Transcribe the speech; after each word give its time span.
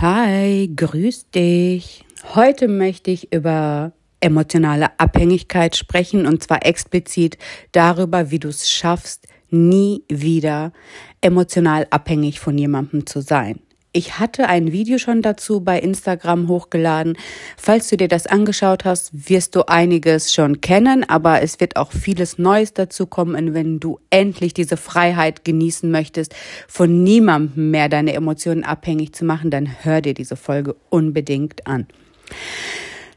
Hi, 0.00 0.72
grüß 0.74 1.28
dich. 1.28 2.06
Heute 2.34 2.68
möchte 2.68 3.10
ich 3.10 3.34
über 3.34 3.92
emotionale 4.20 4.98
Abhängigkeit 4.98 5.76
sprechen 5.76 6.26
und 6.26 6.42
zwar 6.42 6.64
explizit 6.64 7.36
darüber, 7.72 8.30
wie 8.30 8.38
du 8.38 8.48
es 8.48 8.70
schaffst, 8.70 9.26
nie 9.50 10.02
wieder 10.08 10.72
emotional 11.20 11.86
abhängig 11.90 12.40
von 12.40 12.56
jemandem 12.56 13.04
zu 13.04 13.20
sein. 13.20 13.60
Ich 13.92 14.20
hatte 14.20 14.48
ein 14.48 14.70
Video 14.70 14.98
schon 14.98 15.20
dazu 15.20 15.62
bei 15.62 15.80
Instagram 15.80 16.46
hochgeladen. 16.46 17.18
Falls 17.56 17.88
du 17.88 17.96
dir 17.96 18.06
das 18.06 18.28
angeschaut 18.28 18.84
hast, 18.84 19.28
wirst 19.28 19.56
du 19.56 19.66
einiges 19.66 20.32
schon 20.32 20.60
kennen, 20.60 21.02
aber 21.08 21.42
es 21.42 21.58
wird 21.58 21.74
auch 21.74 21.90
vieles 21.90 22.38
Neues 22.38 22.72
dazu 22.72 23.06
kommen, 23.06 23.52
wenn 23.52 23.80
du 23.80 23.98
endlich 24.10 24.54
diese 24.54 24.76
Freiheit 24.76 25.44
genießen 25.44 25.90
möchtest, 25.90 26.36
von 26.68 27.02
niemandem 27.02 27.72
mehr 27.72 27.88
deine 27.88 28.12
Emotionen 28.12 28.62
abhängig 28.62 29.12
zu 29.12 29.24
machen, 29.24 29.50
dann 29.50 29.68
hör 29.82 30.00
dir 30.00 30.14
diese 30.14 30.36
Folge 30.36 30.76
unbedingt 30.88 31.66
an. 31.66 31.88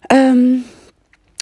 Ähm, 0.10 0.64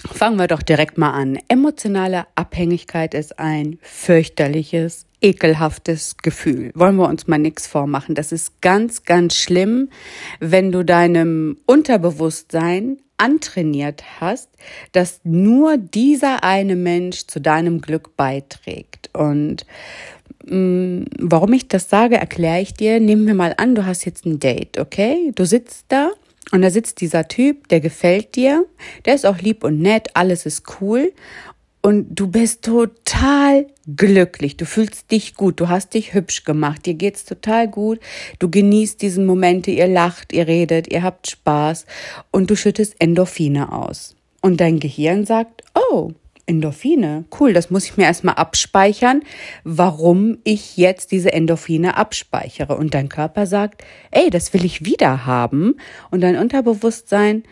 fangen 0.04 0.38
wir 0.38 0.46
doch 0.46 0.62
direkt 0.62 0.98
mal 0.98 1.12
an. 1.12 1.38
Emotionale 1.48 2.26
Abhängigkeit 2.34 3.14
ist 3.14 3.38
ein 3.38 3.78
fürchterliches 3.80 5.06
ekelhaftes 5.22 6.16
Gefühl. 6.18 6.70
Wollen 6.74 6.96
wir 6.96 7.08
uns 7.08 7.26
mal 7.26 7.38
nichts 7.38 7.66
vormachen. 7.66 8.14
Das 8.14 8.32
ist 8.32 8.60
ganz, 8.60 9.04
ganz 9.04 9.36
schlimm, 9.36 9.88
wenn 10.40 10.72
du 10.72 10.84
deinem 10.84 11.56
Unterbewusstsein 11.66 12.98
antrainiert 13.18 14.02
hast, 14.20 14.50
dass 14.90 15.20
nur 15.22 15.76
dieser 15.76 16.42
eine 16.42 16.74
Mensch 16.74 17.26
zu 17.26 17.40
deinem 17.40 17.80
Glück 17.80 18.16
beiträgt. 18.16 19.10
Und 19.12 19.64
mh, 20.44 20.56
mm, 20.56 21.06
warum 21.18 21.52
ich 21.52 21.68
das 21.68 21.88
sage, 21.88 22.16
erkläre 22.16 22.60
ich 22.60 22.74
dir. 22.74 22.98
Nehmen 22.98 23.26
wir 23.26 23.34
mal 23.34 23.54
an, 23.56 23.74
du 23.74 23.86
hast 23.86 24.04
jetzt 24.04 24.26
ein 24.26 24.40
Date, 24.40 24.78
okay? 24.78 25.30
Du 25.36 25.46
sitzt 25.46 25.86
da 25.88 26.10
und 26.50 26.62
da 26.62 26.70
sitzt 26.70 27.00
dieser 27.00 27.28
Typ, 27.28 27.68
der 27.68 27.80
gefällt 27.80 28.34
dir, 28.34 28.66
der 29.04 29.14
ist 29.14 29.24
auch 29.24 29.38
lieb 29.38 29.62
und 29.62 29.80
nett, 29.80 30.08
alles 30.14 30.44
ist 30.44 30.64
cool 30.80 31.12
und 31.80 32.08
du 32.10 32.26
bist 32.28 32.62
total 32.64 33.66
glücklich, 33.86 34.56
du 34.56 34.66
fühlst 34.66 35.10
dich 35.10 35.34
gut, 35.34 35.60
du 35.60 35.68
hast 35.68 35.94
dich 35.94 36.14
hübsch 36.14 36.44
gemacht, 36.44 36.86
dir 36.86 36.94
geht's 36.94 37.24
total 37.24 37.68
gut, 37.68 38.00
du 38.38 38.50
genießt 38.50 39.00
diesen 39.02 39.26
Momente, 39.26 39.70
ihr 39.70 39.88
lacht, 39.88 40.32
ihr 40.32 40.46
redet, 40.46 40.92
ihr 40.92 41.02
habt 41.02 41.30
Spaß 41.30 41.86
und 42.30 42.50
du 42.50 42.56
schüttest 42.56 42.96
Endorphine 42.98 43.72
aus. 43.72 44.16
Und 44.40 44.60
dein 44.60 44.80
Gehirn 44.80 45.24
sagt, 45.24 45.62
oh, 45.74 46.12
Endorphine, 46.46 47.24
cool, 47.38 47.52
das 47.52 47.70
muss 47.70 47.84
ich 47.84 47.96
mir 47.96 48.04
erstmal 48.04 48.34
abspeichern, 48.34 49.22
warum 49.64 50.38
ich 50.44 50.76
jetzt 50.76 51.12
diese 51.12 51.32
Endorphine 51.32 51.96
abspeichere. 51.96 52.76
Und 52.76 52.94
dein 52.94 53.08
Körper 53.08 53.46
sagt, 53.46 53.84
ey, 54.10 54.28
das 54.30 54.52
will 54.52 54.64
ich 54.64 54.84
wieder 54.84 55.24
haben. 55.24 55.76
Und 56.10 56.20
dein 56.20 56.36
Unterbewusstsein 56.36 57.44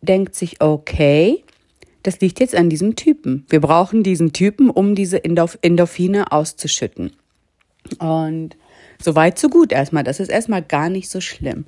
denkt 0.00 0.34
sich, 0.34 0.62
okay, 0.62 1.44
das 2.02 2.20
liegt 2.20 2.40
jetzt 2.40 2.54
an 2.54 2.70
diesem 2.70 2.96
Typen. 2.96 3.44
Wir 3.48 3.60
brauchen 3.60 4.02
diesen 4.02 4.32
Typen, 4.32 4.70
um 4.70 4.94
diese 4.94 5.22
Endorphine 5.24 6.32
auszuschütten. 6.32 7.12
Und 7.98 8.56
so 9.02 9.14
weit, 9.14 9.38
so 9.38 9.48
gut 9.48 9.72
erstmal. 9.72 10.04
Das 10.04 10.20
ist 10.20 10.30
erstmal 10.30 10.62
gar 10.62 10.88
nicht 10.88 11.10
so 11.10 11.20
schlimm. 11.20 11.66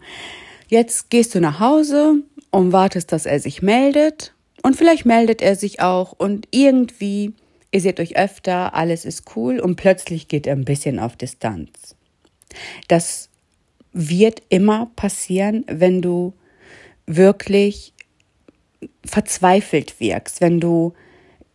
Jetzt 0.69 1.11
gehst 1.11 1.35
du 1.35 1.41
nach 1.41 1.61
Hause 1.61 2.23
und 2.51 2.73
wartest, 2.73 3.13
dass 3.13 3.27
er 3.27 3.41
sich 3.41 3.63
meldet. 3.63 4.35
Und 4.63 4.77
vielleicht 4.77 5.05
meldet 5.05 5.43
er 5.43 5.57
sich 5.57 5.81
auch 5.81 6.13
und 6.13 6.47
irgendwie, 6.51 7.33
ihr 7.73 7.81
seht 7.81 7.99
euch 7.99 8.17
öfter, 8.17 8.75
alles 8.75 9.05
ist 9.05 9.25
cool 9.35 9.59
und 9.59 9.77
plötzlich 9.77 10.29
geht 10.29 10.47
er 10.47 10.55
ein 10.55 10.65
bisschen 10.65 11.01
auf 11.01 11.17
Distanz. 11.17 11.97
Das 12.87 13.29
wird 13.93 14.43
immer 14.51 14.91
passieren, 14.95 15.65
wenn 15.67 16.01
du 16.01 16.33
wirklich 17.07 17.93
verzweifelt 19.05 20.01
wirkst, 20.01 20.41
wenn 20.41 20.61
du 20.61 20.95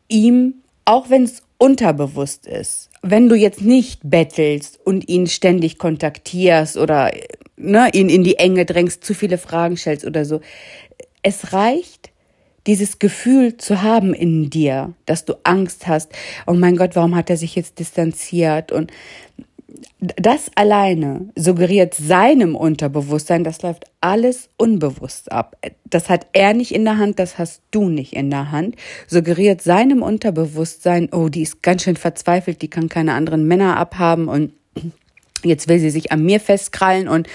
ihm, 0.08 0.56
auch 0.86 1.10
wenn 1.10 1.24
es 1.24 1.44
unterbewusst 1.58 2.46
ist, 2.46 2.90
wenn 3.02 3.30
du 3.30 3.36
jetzt 3.36 3.62
nicht 3.62 4.02
bettelst 4.04 4.80
und 4.84 5.08
ihn 5.10 5.28
ständig 5.28 5.78
kontaktierst 5.78 6.78
oder 6.78 7.12
ne, 7.56 7.90
ihn 7.94 8.10
in 8.10 8.24
die 8.24 8.38
Enge 8.38 8.66
drängst, 8.66 9.04
zu 9.04 9.14
viele 9.14 9.38
Fragen 9.38 9.78
stellst 9.78 10.06
oder 10.06 10.26
so, 10.26 10.42
es 11.24 11.54
reicht, 11.54 12.12
dieses 12.68 13.00
Gefühl 13.00 13.56
zu 13.58 13.82
haben 13.82 14.14
in 14.14 14.50
dir, 14.50 14.94
dass 15.06 15.24
du 15.24 15.36
Angst 15.44 15.88
hast, 15.88 16.12
oh 16.46 16.54
mein 16.54 16.76
Gott, 16.76 16.96
warum 16.96 17.16
hat 17.16 17.30
er 17.30 17.38
sich 17.38 17.56
jetzt 17.56 17.80
distanziert 17.80 18.74
und 18.74 18.92
das 20.00 20.52
alleine 20.56 21.30
suggeriert 21.36 21.94
seinem 21.94 22.56
Unterbewusstsein, 22.56 23.44
das 23.44 23.62
läuft 23.62 23.86
alles 24.02 24.50
unbewusst 24.58 25.32
ab. 25.32 25.58
Das 25.86 26.10
hat 26.10 26.28
er 26.34 26.54
nicht 26.54 26.74
in 26.74 26.86
der 26.86 26.98
Hand, 26.98 27.20
das 27.20 27.38
hast 27.38 27.62
du 27.72 27.90
nicht 27.90 28.14
in 28.14 28.30
der 28.30 28.52
Hand. 28.52 28.76
Suggeriert 29.08 29.62
seinem 29.62 30.02
Unterbewusstsein, 30.02 31.10
oh, 31.12 31.30
die 31.30 31.42
ist 31.42 31.64
ganz 31.64 31.84
schön 31.84 31.96
verzweifelt, 31.96 32.62
die 32.62 32.70
kann 32.70 32.90
keine 32.90 33.14
anderen 33.14 33.48
Männer 33.48 33.78
abhaben 33.78 34.28
und 34.28 34.54
jetzt 35.44 35.68
will 35.68 35.80
sie 35.80 35.90
sich 35.90 36.12
an 36.12 36.24
mir 36.24 36.40
festkrallen 36.40 37.08
und 37.08 37.28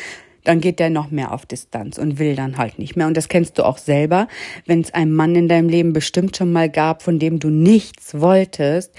dann 0.44 0.60
geht 0.60 0.78
der 0.80 0.90
noch 0.90 1.10
mehr 1.10 1.32
auf 1.32 1.46
Distanz 1.46 1.98
und 1.98 2.18
will 2.18 2.34
dann 2.34 2.58
halt 2.58 2.78
nicht 2.78 2.96
mehr. 2.96 3.06
Und 3.06 3.16
das 3.16 3.28
kennst 3.28 3.58
du 3.58 3.64
auch 3.64 3.78
selber, 3.78 4.26
wenn 4.66 4.80
es 4.80 4.92
einen 4.92 5.12
Mann 5.12 5.36
in 5.36 5.48
deinem 5.48 5.68
Leben 5.68 5.92
bestimmt 5.92 6.36
schon 6.36 6.52
mal 6.52 6.68
gab, 6.68 7.02
von 7.02 7.18
dem 7.18 7.38
du 7.38 7.48
nichts 7.48 8.20
wolltest, 8.20 8.92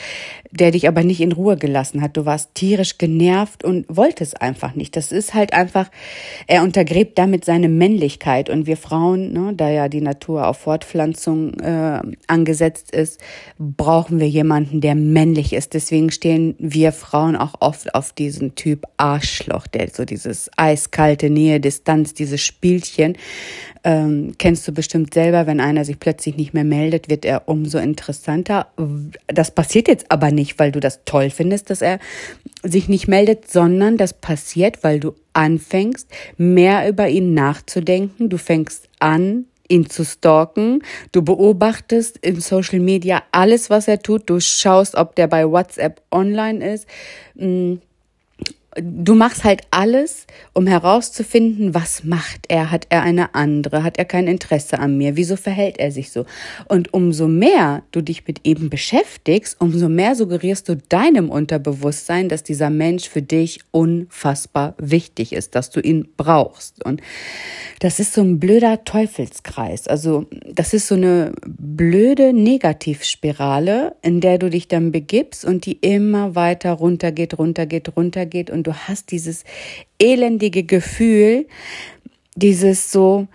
der 0.52 0.72
dich 0.72 0.88
aber 0.88 1.04
nicht 1.04 1.20
in 1.20 1.32
Ruhe 1.32 1.58
gelassen 1.58 2.02
hat. 2.02 2.16
Du 2.16 2.26
warst 2.26 2.56
tierisch 2.56 2.98
genervt 2.98 3.64
und 3.64 3.86
wolltest 3.90 4.42
einfach 4.42 4.76
nicht. 4.76 4.96
Das 4.96 5.12
ist 5.12 5.34
halt 5.34 5.54
einfach, 5.54 5.90
er 6.48 6.64
untergräbt 6.64 7.18
damit 7.18 7.44
seine 7.44 7.70
Männlichkeit. 7.70 8.50
Und 8.50 8.66
wir 8.66 8.78
Frauen, 8.78 9.34
ne, 9.34 9.54
da 9.56 9.70
ja 9.70 9.90
die 9.90 10.02
Natur 10.02 10.48
auf 10.48 10.60
Fortpflanzung 10.60 11.60
äh, 11.60 12.00
angesetzt 12.28 12.92
ist, 12.92 13.20
brauchen 13.58 14.20
wir 14.20 14.30
jemanden, 14.30 14.80
der 14.80 14.96
männlich 14.96 15.54
ist. 15.54 15.74
Deswegen 15.74 16.12
stehen 16.12 16.56
wir 16.60 16.92
Frauen 16.92 17.36
auch 17.36 17.56
oft 17.60 17.94
auf 17.96 18.14
diesen 18.14 18.56
Typ 18.56 18.86
Arschloch, 18.98 19.68
der 19.68 19.90
so 19.90 20.06
dieses 20.06 20.50
eiskalte 20.56 21.33
Nähe, 21.34 21.60
Distanz, 21.60 22.14
dieses 22.14 22.42
Spielchen. 22.42 23.18
Ähm, 23.84 24.36
kennst 24.38 24.68
du 24.68 24.72
bestimmt 24.72 25.14
selber, 25.14 25.46
wenn 25.46 25.60
einer 25.60 25.84
sich 25.84 26.00
plötzlich 26.00 26.38
nicht 26.38 26.54
mehr 26.54 26.64
meldet, 26.64 27.10
wird 27.10 27.26
er 27.26 27.50
umso 27.50 27.80
interessanter. 27.80 28.68
Das 29.28 29.52
passiert 29.52 29.88
jetzt 29.88 30.10
aber 30.10 30.32
nicht, 30.32 30.58
weil 30.60 30.72
du 30.72 30.80
das 30.80 31.02
toll 31.06 31.30
findest, 31.30 31.70
dass 31.70 31.82
er 31.82 32.00
sich 32.64 32.88
nicht 32.88 33.08
meldet, 33.08 33.52
sondern 33.52 33.98
das 33.98 34.14
passiert, 34.14 34.84
weil 34.84 35.00
du 35.00 35.16
anfängst, 35.34 36.08
mehr 36.38 36.88
über 36.88 37.10
ihn 37.10 37.34
nachzudenken. 37.34 38.30
Du 38.30 38.38
fängst 38.38 38.88
an, 39.00 39.46
ihn 39.68 39.90
zu 39.90 40.06
stalken. 40.06 40.82
Du 41.12 41.22
beobachtest 41.22 42.18
in 42.18 42.40
Social 42.40 42.80
Media 42.80 43.24
alles, 43.32 43.70
was 43.70 43.88
er 43.88 44.00
tut. 44.00 44.30
Du 44.30 44.40
schaust, 44.40 44.96
ob 44.96 45.16
der 45.16 45.28
bei 45.28 45.50
WhatsApp 45.50 46.02
online 46.12 46.74
ist. 46.74 46.88
Du 48.76 49.14
machst 49.14 49.44
halt 49.44 49.62
alles, 49.70 50.26
um 50.54 50.66
herauszufinden, 50.66 51.76
was 51.76 52.04
macht 52.04 52.46
er? 52.48 52.72
Hat 52.72 52.88
er 52.90 53.04
eine 53.04 53.36
andere? 53.36 53.84
Hat 53.84 53.98
er 53.98 54.06
kein 54.06 54.28
Interesse 54.28 54.80
an 54.80 54.98
mir? 54.98 55.16
Wieso 55.16 55.36
verhält 55.36 55.78
er 55.78 55.92
sich 55.92 56.12
so? 56.12 56.26
Und 56.68 56.92
umso 56.94 57.28
mehr 57.28 57.84
du 57.92 58.02
dich 58.02 58.26
mit 58.28 58.48
ihm 58.48 58.70
beschäftigst, 58.72 59.62
umso 59.62 59.90
mehr 59.90 60.16
suggerierst 60.16 60.70
du 60.70 60.78
deinem 60.78 61.30
Unterbewusstsein, 61.30 62.30
dass 62.30 62.42
dieser 62.42 62.72
Mensch 62.72 63.08
für 63.08 63.22
dich 63.22 63.60
unfassbar 63.70 64.74
wichtig 64.80 65.34
ist, 65.34 65.54
dass 65.54 65.70
du 65.70 65.80
ihn 65.80 66.08
brauchst. 66.18 66.84
Und 66.84 67.02
das 67.80 68.00
ist 68.00 68.14
so 68.14 68.22
ein 68.22 68.40
blöder 68.40 68.86
Teufelskreis. 68.86 69.88
Also, 69.88 70.26
das 70.50 70.74
ist 70.74 70.88
so 70.88 70.96
eine 70.96 71.34
blöde 71.46 72.34
Negativspirale, 72.34 73.96
in 74.02 74.20
der 74.20 74.40
du 74.40 74.50
dich 74.50 74.68
dann 74.68 74.92
begibst 74.92 75.46
und 75.46 75.66
die 75.66 75.74
immer 75.74 76.34
weiter 76.34 76.72
runtergeht, 76.72 77.38
runtergeht, 77.38 77.96
runtergeht 77.96 78.50
und 78.50 78.63
du 78.64 78.74
hast 78.74 79.12
dieses 79.12 79.44
elendige 80.00 80.64
Gefühl, 80.64 81.48
dieses 82.36 82.92
so, 82.92 83.28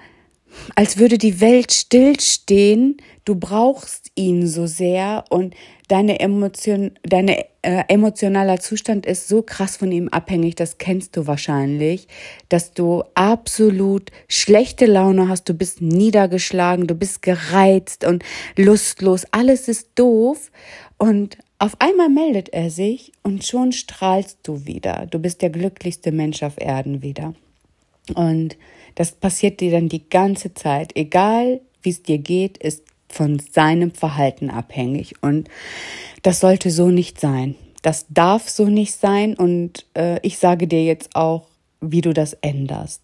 als 0.74 0.98
würde 0.98 1.18
die 1.18 1.40
Welt 1.40 1.72
stillstehen, 1.72 2.96
du 3.24 3.34
brauchst 3.34 4.10
ihn 4.14 4.46
so 4.46 4.66
sehr 4.66 5.24
und 5.28 5.54
deine 5.88 6.20
Emotion, 6.20 6.92
deine 7.02 7.44
äh, 7.62 7.84
emotionaler 7.88 8.60
Zustand 8.60 9.06
ist 9.06 9.28
so 9.28 9.42
krass 9.42 9.76
von 9.76 9.92
ihm 9.92 10.08
abhängig, 10.08 10.54
das 10.54 10.78
kennst 10.78 11.16
du 11.16 11.26
wahrscheinlich, 11.26 12.08
dass 12.48 12.72
du 12.72 13.04
absolut 13.14 14.10
schlechte 14.28 14.86
Laune 14.86 15.28
hast, 15.28 15.48
du 15.48 15.54
bist 15.54 15.80
niedergeschlagen, 15.80 16.86
du 16.86 16.94
bist 16.94 17.22
gereizt 17.22 18.04
und 18.04 18.22
lustlos, 18.56 19.26
alles 19.30 19.68
ist 19.68 19.90
doof 19.94 20.50
und 20.98 21.38
auf 21.58 21.80
einmal 21.80 22.08
meldet 22.08 22.50
er 22.50 22.70
sich 22.70 23.12
und 23.22 23.44
schon 23.44 23.72
strahlst 23.72 24.38
du 24.44 24.64
wieder. 24.66 25.06
Du 25.10 25.18
bist 25.18 25.42
der 25.42 25.50
glücklichste 25.50 26.12
Mensch 26.12 26.42
auf 26.42 26.54
Erden 26.58 27.02
wieder. 27.02 27.34
Und 28.14 28.56
das 28.94 29.12
passiert 29.12 29.60
dir 29.60 29.72
dann 29.72 29.88
die 29.88 30.08
ganze 30.08 30.54
Zeit. 30.54 30.96
Egal 30.96 31.60
wie 31.82 31.90
es 31.90 32.02
dir 32.02 32.18
geht, 32.18 32.58
ist 32.58 32.84
von 33.08 33.38
seinem 33.38 33.90
Verhalten 33.90 34.50
abhängig. 34.50 35.14
Und 35.22 35.48
das 36.22 36.40
sollte 36.40 36.70
so 36.70 36.90
nicht 36.90 37.20
sein. 37.20 37.56
Das 37.82 38.06
darf 38.08 38.48
so 38.48 38.66
nicht 38.66 38.94
sein. 38.94 39.34
Und 39.34 39.86
äh, 39.94 40.20
ich 40.22 40.38
sage 40.38 40.68
dir 40.68 40.84
jetzt 40.84 41.16
auch, 41.16 41.48
wie 41.80 42.00
du 42.00 42.12
das 42.12 42.34
änderst. 42.34 43.02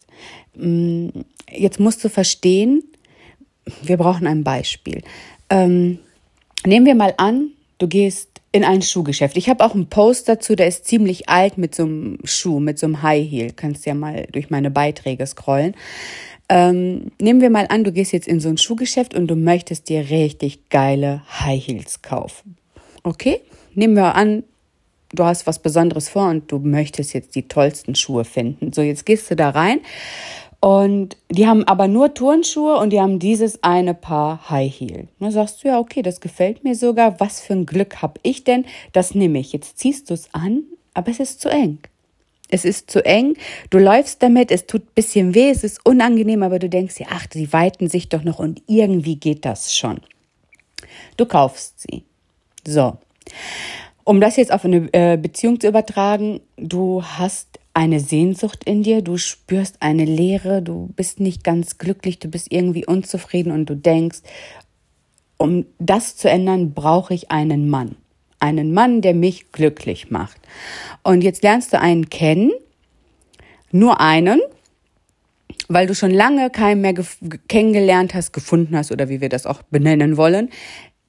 Mm, 0.55 1.09
jetzt 1.51 1.81
musst 1.81 2.05
du 2.05 2.09
verstehen, 2.09 2.85
wir 3.83 3.97
brauchen 3.97 4.27
ein 4.27 4.45
Beispiel. 4.45 5.03
Ähm, 5.51 5.99
nehmen 6.67 6.87
wir 6.87 6.95
mal 6.95 7.15
an, 7.17 7.51
du 7.79 7.89
gehst 7.89 8.34
in 8.55 8.63
ein 8.63 8.83
Schuhgeschäft. 8.83 9.37
Ich 9.37 9.49
habe 9.49 9.65
auch 9.65 9.75
einen 9.75 9.89
Post 9.89 10.29
dazu, 10.29 10.55
der 10.55 10.69
ist 10.69 10.87
ziemlich 10.87 11.29
alt 11.29 11.59
mit 11.59 11.75
so 11.75 11.83
einem 11.83 12.19
Schuh, 12.23 12.61
mit 12.61 12.79
so 12.79 12.87
einem 12.87 13.03
High 13.03 13.29
Heel. 13.29 13.51
Kannst 13.51 13.85
ja 13.85 13.95
mal 13.95 14.29
durch 14.31 14.49
meine 14.49 14.71
Beiträge 14.71 15.27
scrollen. 15.27 15.75
Ähm, 16.49 17.11
nehmen 17.21 17.41
wir 17.41 17.51
mal 17.51 17.67
an, 17.69 17.83
du 17.83 17.91
gehst 17.91 18.13
jetzt 18.13 18.29
in 18.29 18.39
so 18.39 18.49
ein 18.49 18.57
Schuhgeschäft 18.57 19.13
und 19.13 19.27
du 19.27 19.35
möchtest 19.35 19.89
dir 19.89 20.09
richtig 20.09 20.69
geile 20.69 21.23
High 21.41 21.67
Heels 21.67 22.01
kaufen. 22.03 22.57
Okay? 23.03 23.41
Nehmen 23.75 23.97
wir 23.97 24.15
an, 24.15 24.45
du 25.13 25.25
hast 25.25 25.49
was 25.49 25.59
Besonderes 25.59 26.09
vor 26.09 26.29
und 26.29 26.53
du 26.53 26.61
möchtest 26.61 27.13
jetzt 27.13 27.35
die 27.35 27.49
tollsten 27.49 27.97
Schuhe 27.97 28.25
finden. 28.25 28.73
So, 28.73 28.83
jetzt 28.83 29.05
gehst 29.05 29.33
du 29.33 29.35
da 29.35 29.51
rein 29.51 29.81
und 30.65 31.19
die 31.29 31.47
haben 31.47 31.65
aber 31.65 31.89
nur 31.89 32.15
Turnschuhe 32.15 32.79
und 32.79 32.89
die 32.89 32.99
haben 32.99 33.19
dieses 33.19 33.63
eine 33.63 33.93
Paar 33.93 34.49
High 34.49 34.75
Heel. 34.75 35.09
Da 35.21 35.31
sagst 35.31 35.63
du 35.63 35.69
ja, 35.69 35.79
okay, 35.79 36.01
das 36.01 36.23
gefällt 36.23 36.65
mir 36.65 36.75
sogar. 36.75 37.21
Was 37.21 37.43
für 37.43 37.53
ein 37.53 37.67
Glück 37.67 38.01
habe 38.01 38.19
ich 38.23 38.45
denn? 38.45 38.65
Das 38.93 39.15
nehme 39.15 39.41
ich. 39.41 39.53
Jetzt 39.53 39.77
ziehst 39.77 40.09
du 40.09 40.15
es 40.15 40.33
an, 40.33 40.63
aber 40.95 41.11
es 41.11 41.21
ist 41.21 41.43
zu 41.43 41.51
eng. 41.51 41.81
Es 42.49 42.65
ist 42.65 42.91
zu 42.91 43.05
eng, 43.05 43.37
du 43.69 43.77
läufst 43.77 44.23
damit, 44.23 44.51
es 44.51 44.67
tut 44.67 44.85
ein 44.85 44.95
bisschen 44.95 45.35
weh, 45.35 45.51
es 45.51 45.65
ist 45.65 45.85
unangenehm, 45.85 46.43
aber 46.43 46.59
du 46.59 46.71
denkst 46.71 46.95
dir, 46.95 47.09
ach, 47.11 47.27
die 47.27 47.53
weiten 47.53 47.91
sich 47.91 48.09
doch 48.09 48.25
noch 48.25 48.39
und 48.39 48.63
irgendwie 48.67 49.17
geht 49.17 49.45
das 49.45 49.77
schon. 49.77 50.01
Du 51.19 51.27
kaufst 51.27 51.75
sie. 51.83 52.05
So. 52.67 52.97
Um 54.05 54.19
das 54.19 54.37
jetzt 54.37 54.51
auf 54.51 54.65
eine 54.65 54.89
äh, 54.95 55.19
Beziehung 55.19 55.61
zu 55.61 55.69
übertragen, 55.69 56.41
du 56.57 57.03
hast 57.03 57.59
eine 57.75 57.99
Sehnsucht 57.99 58.65
in 58.65 58.85
dir, 58.85 59.03
du 59.03 59.19
spürst 59.19 59.83
eine 59.83 60.05
Leere, 60.05 60.63
du 60.63 60.91
bist 60.95 61.19
nicht 61.19 61.43
ganz 61.43 61.77
glücklich, 61.79 62.21
du 62.21 62.29
bist 62.29 62.53
irgendwie 62.53 62.87
unzufrieden 62.87 63.51
und 63.51 63.67
du 63.69 63.77
denkst, 63.77 64.21
um 65.37 65.67
das 65.81 66.17
zu 66.17 66.31
ändern, 66.31 66.73
brauche 66.73 67.13
ich 67.13 67.31
einen 67.33 67.69
Mann. 67.69 67.97
Einen 68.39 68.73
Mann, 68.73 69.01
der 69.01 69.15
mich 69.15 69.51
glücklich 69.53 70.11
macht. 70.11 70.37
Und 71.03 71.23
jetzt 71.23 71.43
lernst 71.43 71.73
du 71.73 71.81
einen 71.81 72.09
kennen, 72.11 72.53
nur 73.73 74.01
einen, 74.01 74.41
weil 75.67 75.87
du 75.87 75.95
schon 75.95 76.11
lange 76.13 76.51
keinen 76.51 76.81
mehr 76.81 76.95
kennengelernt 77.49 78.15
hast, 78.15 78.33
gefunden 78.33 78.77
hast 78.77 78.93
oder 78.93 79.09
wie 79.09 79.21
wir 79.21 79.29
das 79.29 79.47
auch 79.47 79.63
benennen 79.63 80.17
wollen, 80.17 80.51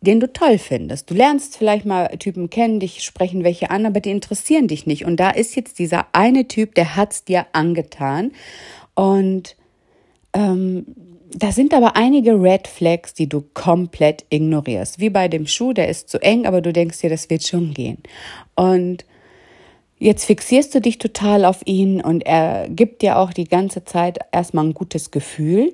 den 0.02 0.20
du 0.20 0.32
toll 0.32 0.58
findest. 0.58 1.10
Du 1.10 1.14
lernst 1.16 1.58
vielleicht 1.58 1.86
mal 1.86 2.08
Typen 2.20 2.50
kennen, 2.50 2.80
dich 2.80 3.04
sprechen 3.04 3.44
welche 3.44 3.72
an, 3.72 3.86
aber 3.86 4.00
die 4.00 4.12
interessieren 4.12 4.68
dich 4.68 4.86
nicht. 4.86 5.06
Und 5.06 5.20
da 5.20 5.32
ist 5.32 5.56
jetzt 5.56 5.80
dieser 5.80 6.08
eine 6.12 6.48
Typ, 6.48 6.76
der 6.76 6.96
hat's 6.96 7.24
dir 7.24 7.48
angetan. 7.54 8.32
Und 8.94 9.56
ähm, 10.34 10.86
da 11.38 11.52
sind 11.52 11.74
aber 11.74 11.96
einige 11.96 12.42
Red 12.42 12.68
Flags, 12.68 13.14
die 13.14 13.28
du 13.28 13.44
komplett 13.54 14.26
ignorierst. 14.30 15.00
Wie 15.00 15.10
bei 15.10 15.28
dem 15.28 15.48
Schuh, 15.48 15.74
der 15.74 15.90
ist 15.90 16.10
zu 16.10 16.22
eng, 16.22 16.46
aber 16.46 16.62
du 16.62 16.72
denkst 16.72 17.00
dir, 17.00 17.10
das 17.10 17.30
wird 17.30 17.46
schon 17.46 17.74
gehen. 17.74 17.98
Und 18.56 19.06
jetzt 19.98 20.26
fixierst 20.26 20.74
du 20.76 20.82
dich 20.82 20.98
total 20.98 21.46
auf 21.46 21.62
ihn 21.66 22.00
und 22.02 22.26
er 22.26 22.70
gibt 22.70 23.02
dir 23.02 23.18
auch 23.18 23.34
die 23.34 23.48
ganze 23.48 23.84
Zeit 23.86 24.20
erstmal 24.32 24.66
ein 24.66 24.74
gutes 24.74 25.12
Gefühl. 25.12 25.74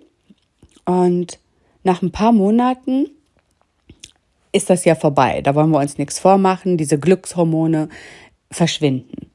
Und 0.86 1.38
nach 1.84 2.02
ein 2.02 2.12
paar 2.12 2.32
Monaten 2.32 3.08
ist 4.52 4.70
das 4.70 4.86
ja 4.86 4.96
vorbei. 4.96 5.42
Da 5.42 5.56
wollen 5.56 5.72
wir 5.72 5.80
uns 5.80 5.98
nichts 5.98 6.20
vormachen. 6.20 6.78
Diese 6.78 7.00
Glückshormone 7.00 7.90
verschwinden. 8.52 9.32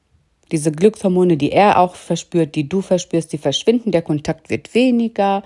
Diese 0.51 0.71
Glückshormone, 0.71 1.37
die 1.37 1.51
er 1.51 1.79
auch 1.79 1.95
verspürt, 1.95 2.55
die 2.55 2.69
du 2.69 2.81
verspürst, 2.81 3.33
die 3.33 3.37
verschwinden. 3.37 3.91
Der 3.91 4.01
Kontakt 4.01 4.49
wird 4.49 4.73
weniger. 4.73 5.43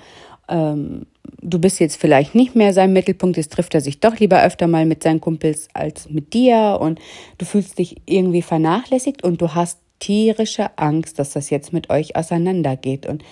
Ähm, 0.47 1.07
du 1.41 1.59
bist 1.59 1.79
jetzt 1.79 1.95
vielleicht 1.95 2.35
nicht 2.35 2.55
mehr 2.55 2.73
sein 2.73 2.93
Mittelpunkt. 2.93 3.37
Jetzt 3.37 3.53
trifft 3.53 3.73
er 3.73 3.81
sich 3.81 3.99
doch 3.99 4.19
lieber 4.19 4.43
öfter 4.43 4.67
mal 4.67 4.85
mit 4.85 5.01
seinen 5.03 5.21
Kumpels 5.21 5.69
als 5.73 6.09
mit 6.09 6.33
dir. 6.33 6.77
Und 6.79 6.99
du 7.37 7.45
fühlst 7.45 7.79
dich 7.79 7.95
irgendwie 8.05 8.41
vernachlässigt 8.41 9.23
und 9.23 9.41
du 9.41 9.55
hast 9.55 9.79
tierische 9.99 10.77
Angst, 10.77 11.17
dass 11.19 11.31
das 11.31 11.49
jetzt 11.49 11.73
mit 11.73 11.89
euch 11.89 12.15
auseinandergeht. 12.15 13.05
Und 13.05 13.23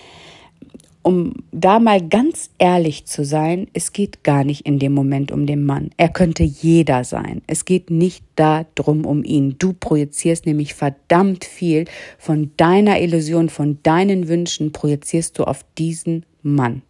um 1.02 1.34
da 1.50 1.78
mal 1.78 2.06
ganz 2.06 2.50
ehrlich 2.58 3.06
zu 3.06 3.24
sein, 3.24 3.68
es 3.72 3.92
geht 3.92 4.22
gar 4.22 4.44
nicht 4.44 4.66
in 4.66 4.78
dem 4.78 4.92
Moment 4.92 5.32
um 5.32 5.46
den 5.46 5.64
Mann. 5.64 5.90
Er 5.96 6.10
könnte 6.10 6.42
jeder 6.42 7.04
sein. 7.04 7.40
Es 7.46 7.64
geht 7.64 7.90
nicht 7.90 8.24
darum 8.36 9.06
um 9.06 9.24
ihn. 9.24 9.56
Du 9.58 9.72
projizierst 9.72 10.44
nämlich 10.44 10.74
verdammt 10.74 11.44
viel 11.44 11.86
von 12.18 12.50
deiner 12.56 13.00
Illusion, 13.00 13.48
von 13.48 13.78
deinen 13.82 14.28
Wünschen, 14.28 14.72
projizierst 14.72 15.38
du 15.38 15.44
auf 15.44 15.64
diesen 15.78 16.26
Mann. 16.42 16.82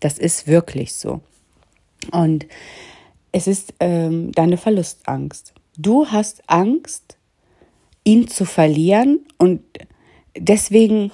Das 0.00 0.18
ist 0.18 0.46
wirklich 0.46 0.94
so. 0.94 1.20
Und 2.12 2.46
es 3.32 3.46
ist 3.46 3.74
ähm, 3.80 4.32
deine 4.32 4.56
Verlustangst. 4.56 5.52
Du 5.76 6.06
hast 6.06 6.48
Angst, 6.48 7.18
ihn 8.04 8.28
zu 8.28 8.44
verlieren 8.44 9.26
und 9.38 9.62
deswegen 10.36 11.10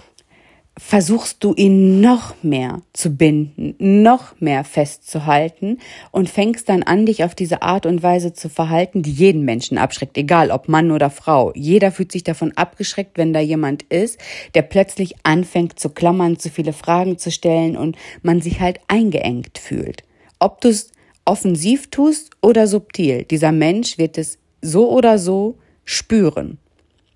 versuchst 0.82 1.44
du 1.44 1.54
ihn 1.54 2.00
noch 2.00 2.34
mehr 2.42 2.80
zu 2.94 3.10
binden, 3.10 3.74
noch 3.78 4.40
mehr 4.40 4.64
festzuhalten 4.64 5.78
und 6.10 6.28
fängst 6.28 6.68
dann 6.68 6.82
an, 6.82 7.06
dich 7.06 7.22
auf 7.22 7.34
diese 7.34 7.62
Art 7.62 7.84
und 7.84 8.02
Weise 8.02 8.32
zu 8.32 8.48
verhalten, 8.48 9.02
die 9.02 9.12
jeden 9.12 9.44
Menschen 9.44 9.78
abschreckt, 9.78 10.16
egal 10.16 10.50
ob 10.50 10.68
Mann 10.68 10.90
oder 10.90 11.10
Frau. 11.10 11.52
Jeder 11.54 11.92
fühlt 11.92 12.10
sich 12.10 12.24
davon 12.24 12.52
abgeschreckt, 12.56 13.18
wenn 13.18 13.32
da 13.32 13.40
jemand 13.40 13.84
ist, 13.84 14.18
der 14.54 14.62
plötzlich 14.62 15.14
anfängt 15.22 15.78
zu 15.78 15.90
klammern, 15.90 16.38
zu 16.38 16.48
viele 16.48 16.72
Fragen 16.72 17.18
zu 17.18 17.30
stellen 17.30 17.76
und 17.76 17.96
man 18.22 18.40
sich 18.40 18.60
halt 18.60 18.80
eingeengt 18.88 19.58
fühlt. 19.58 20.02
Ob 20.38 20.62
du 20.62 20.70
es 20.70 20.90
offensiv 21.24 21.90
tust 21.90 22.30
oder 22.40 22.66
subtil, 22.66 23.24
dieser 23.24 23.52
Mensch 23.52 23.98
wird 23.98 24.16
es 24.16 24.38
so 24.62 24.90
oder 24.90 25.18
so 25.18 25.58
spüren. 25.84 26.58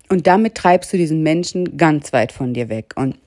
Und 0.07 0.27
damit 0.27 0.55
treibst 0.55 0.93
du 0.93 0.97
diesen 0.97 1.23
Menschen 1.23 1.77
ganz 1.77 2.13
weit 2.13 2.31
von 2.31 2.53
dir 2.53 2.69
weg. 2.69 2.93
Und 2.95 3.17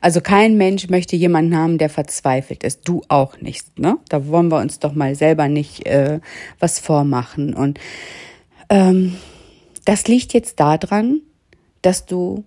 also 0.00 0.20
kein 0.20 0.56
Mensch 0.56 0.88
möchte 0.88 1.16
jemanden 1.16 1.56
haben, 1.56 1.78
der 1.78 1.88
verzweifelt 1.88 2.64
ist. 2.64 2.86
Du 2.88 3.02
auch 3.08 3.40
nicht. 3.40 3.78
Ne? 3.78 3.98
Da 4.08 4.26
wollen 4.28 4.48
wir 4.48 4.58
uns 4.58 4.78
doch 4.78 4.94
mal 4.94 5.14
selber 5.14 5.48
nicht 5.48 5.86
äh, 5.86 6.20
was 6.58 6.78
vormachen. 6.78 7.54
Und 7.54 7.80
ähm, 8.68 9.16
das 9.84 10.06
liegt 10.06 10.32
jetzt 10.32 10.60
daran, 10.60 11.20
dass 11.82 12.06
du 12.06 12.44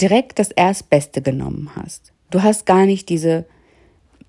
direkt 0.00 0.38
das 0.38 0.50
Erstbeste 0.50 1.22
genommen 1.22 1.70
hast. 1.74 2.12
Du 2.30 2.42
hast 2.42 2.66
gar 2.66 2.84
nicht 2.84 3.08
diese, 3.08 3.46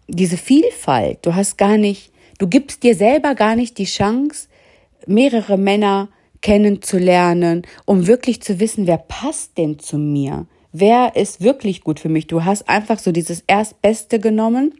diese 0.07 0.37
Vielfalt. 0.37 1.25
Du 1.25 1.35
hast 1.35 1.57
gar 1.57 1.77
nicht, 1.77 2.11
du 2.37 2.47
gibst 2.47 2.83
dir 2.83 2.95
selber 2.95 3.35
gar 3.35 3.55
nicht 3.55 3.77
die 3.77 3.85
Chance, 3.85 4.47
mehrere 5.05 5.57
Männer 5.57 6.09
kennenzulernen, 6.41 7.63
um 7.85 8.07
wirklich 8.07 8.41
zu 8.41 8.59
wissen, 8.59 8.87
wer 8.87 8.97
passt 8.97 9.57
denn 9.57 9.79
zu 9.79 9.97
mir? 9.97 10.45
Wer 10.79 11.15
ist 11.15 11.41
wirklich 11.41 11.81
gut 11.81 11.99
für 11.99 12.09
mich. 12.09 12.27
Du 12.27 12.45
hast 12.45 12.67
einfach 12.69 12.99
so 12.99 13.11
dieses 13.11 13.43
Erstbeste 13.47 14.19
genommen. 14.19 14.73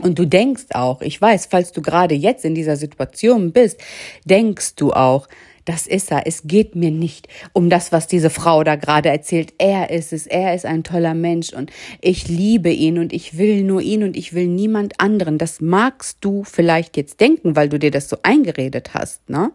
Und 0.00 0.16
du 0.18 0.26
denkst 0.26 0.66
auch, 0.74 1.02
ich 1.02 1.20
weiß, 1.20 1.46
falls 1.46 1.72
du 1.72 1.82
gerade 1.82 2.14
jetzt 2.14 2.44
in 2.44 2.54
dieser 2.54 2.76
Situation 2.76 3.50
bist, 3.50 3.80
denkst 4.24 4.76
du 4.76 4.92
auch, 4.92 5.26
das 5.68 5.86
ist 5.86 6.10
er. 6.10 6.26
Es 6.26 6.44
geht 6.44 6.76
mir 6.76 6.90
nicht 6.90 7.28
um 7.52 7.68
das, 7.68 7.92
was 7.92 8.06
diese 8.06 8.30
Frau 8.30 8.64
da 8.64 8.76
gerade 8.76 9.10
erzählt. 9.10 9.52
Er 9.58 9.90
ist 9.90 10.14
es. 10.14 10.26
Er 10.26 10.54
ist 10.54 10.64
ein 10.64 10.82
toller 10.82 11.12
Mensch 11.12 11.52
und 11.52 11.70
ich 12.00 12.26
liebe 12.26 12.70
ihn 12.70 12.98
und 12.98 13.12
ich 13.12 13.36
will 13.36 13.64
nur 13.64 13.82
ihn 13.82 14.02
und 14.02 14.16
ich 14.16 14.32
will 14.32 14.46
niemand 14.46 14.98
anderen. 14.98 15.36
Das 15.36 15.60
magst 15.60 16.18
du 16.22 16.42
vielleicht 16.42 16.96
jetzt 16.96 17.20
denken, 17.20 17.54
weil 17.54 17.68
du 17.68 17.78
dir 17.78 17.90
das 17.90 18.08
so 18.08 18.16
eingeredet 18.22 18.94
hast, 18.94 19.28
ne? 19.28 19.52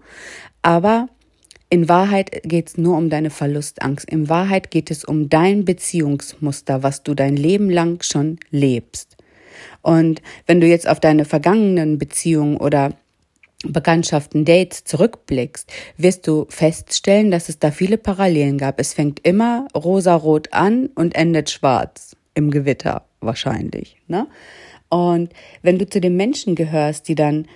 Aber 0.61 1.07
in 1.73 1.89
Wahrheit 1.89 2.43
geht 2.43 2.67
es 2.67 2.77
nur 2.77 2.95
um 2.95 3.09
deine 3.09 3.31
Verlustangst. 3.31 4.07
In 4.07 4.29
Wahrheit 4.29 4.69
geht 4.69 4.91
es 4.91 5.03
um 5.03 5.27
dein 5.27 5.65
Beziehungsmuster, 5.65 6.83
was 6.83 7.01
du 7.01 7.15
dein 7.15 7.35
Leben 7.35 7.71
lang 7.71 8.03
schon 8.03 8.37
lebst. 8.51 9.17
Und 9.81 10.21
wenn 10.45 10.61
du 10.61 10.67
jetzt 10.67 10.87
auf 10.87 10.99
deine 10.99 11.25
vergangenen 11.25 11.97
Beziehungen 11.97 12.57
oder 12.57 12.93
Bekanntschaften, 13.65 14.45
Dates 14.45 14.83
zurückblickst, 14.83 15.67
wirst 15.97 16.27
du 16.27 16.45
feststellen, 16.47 17.31
dass 17.31 17.49
es 17.49 17.57
da 17.57 17.71
viele 17.71 17.97
Parallelen 17.97 18.59
gab. 18.59 18.79
Es 18.79 18.93
fängt 18.93 19.25
immer 19.25 19.67
rosarot 19.73 20.53
an 20.53 20.91
und 20.93 21.15
endet 21.15 21.49
schwarz. 21.49 22.15
Im 22.35 22.51
Gewitter 22.51 23.03
wahrscheinlich. 23.19 23.97
Ne? 24.07 24.27
Und 24.89 25.33
wenn 25.63 25.79
du 25.79 25.89
zu 25.89 25.99
den 25.99 26.17
Menschen 26.17 26.53
gehörst, 26.53 27.07
die 27.07 27.15
dann 27.15 27.47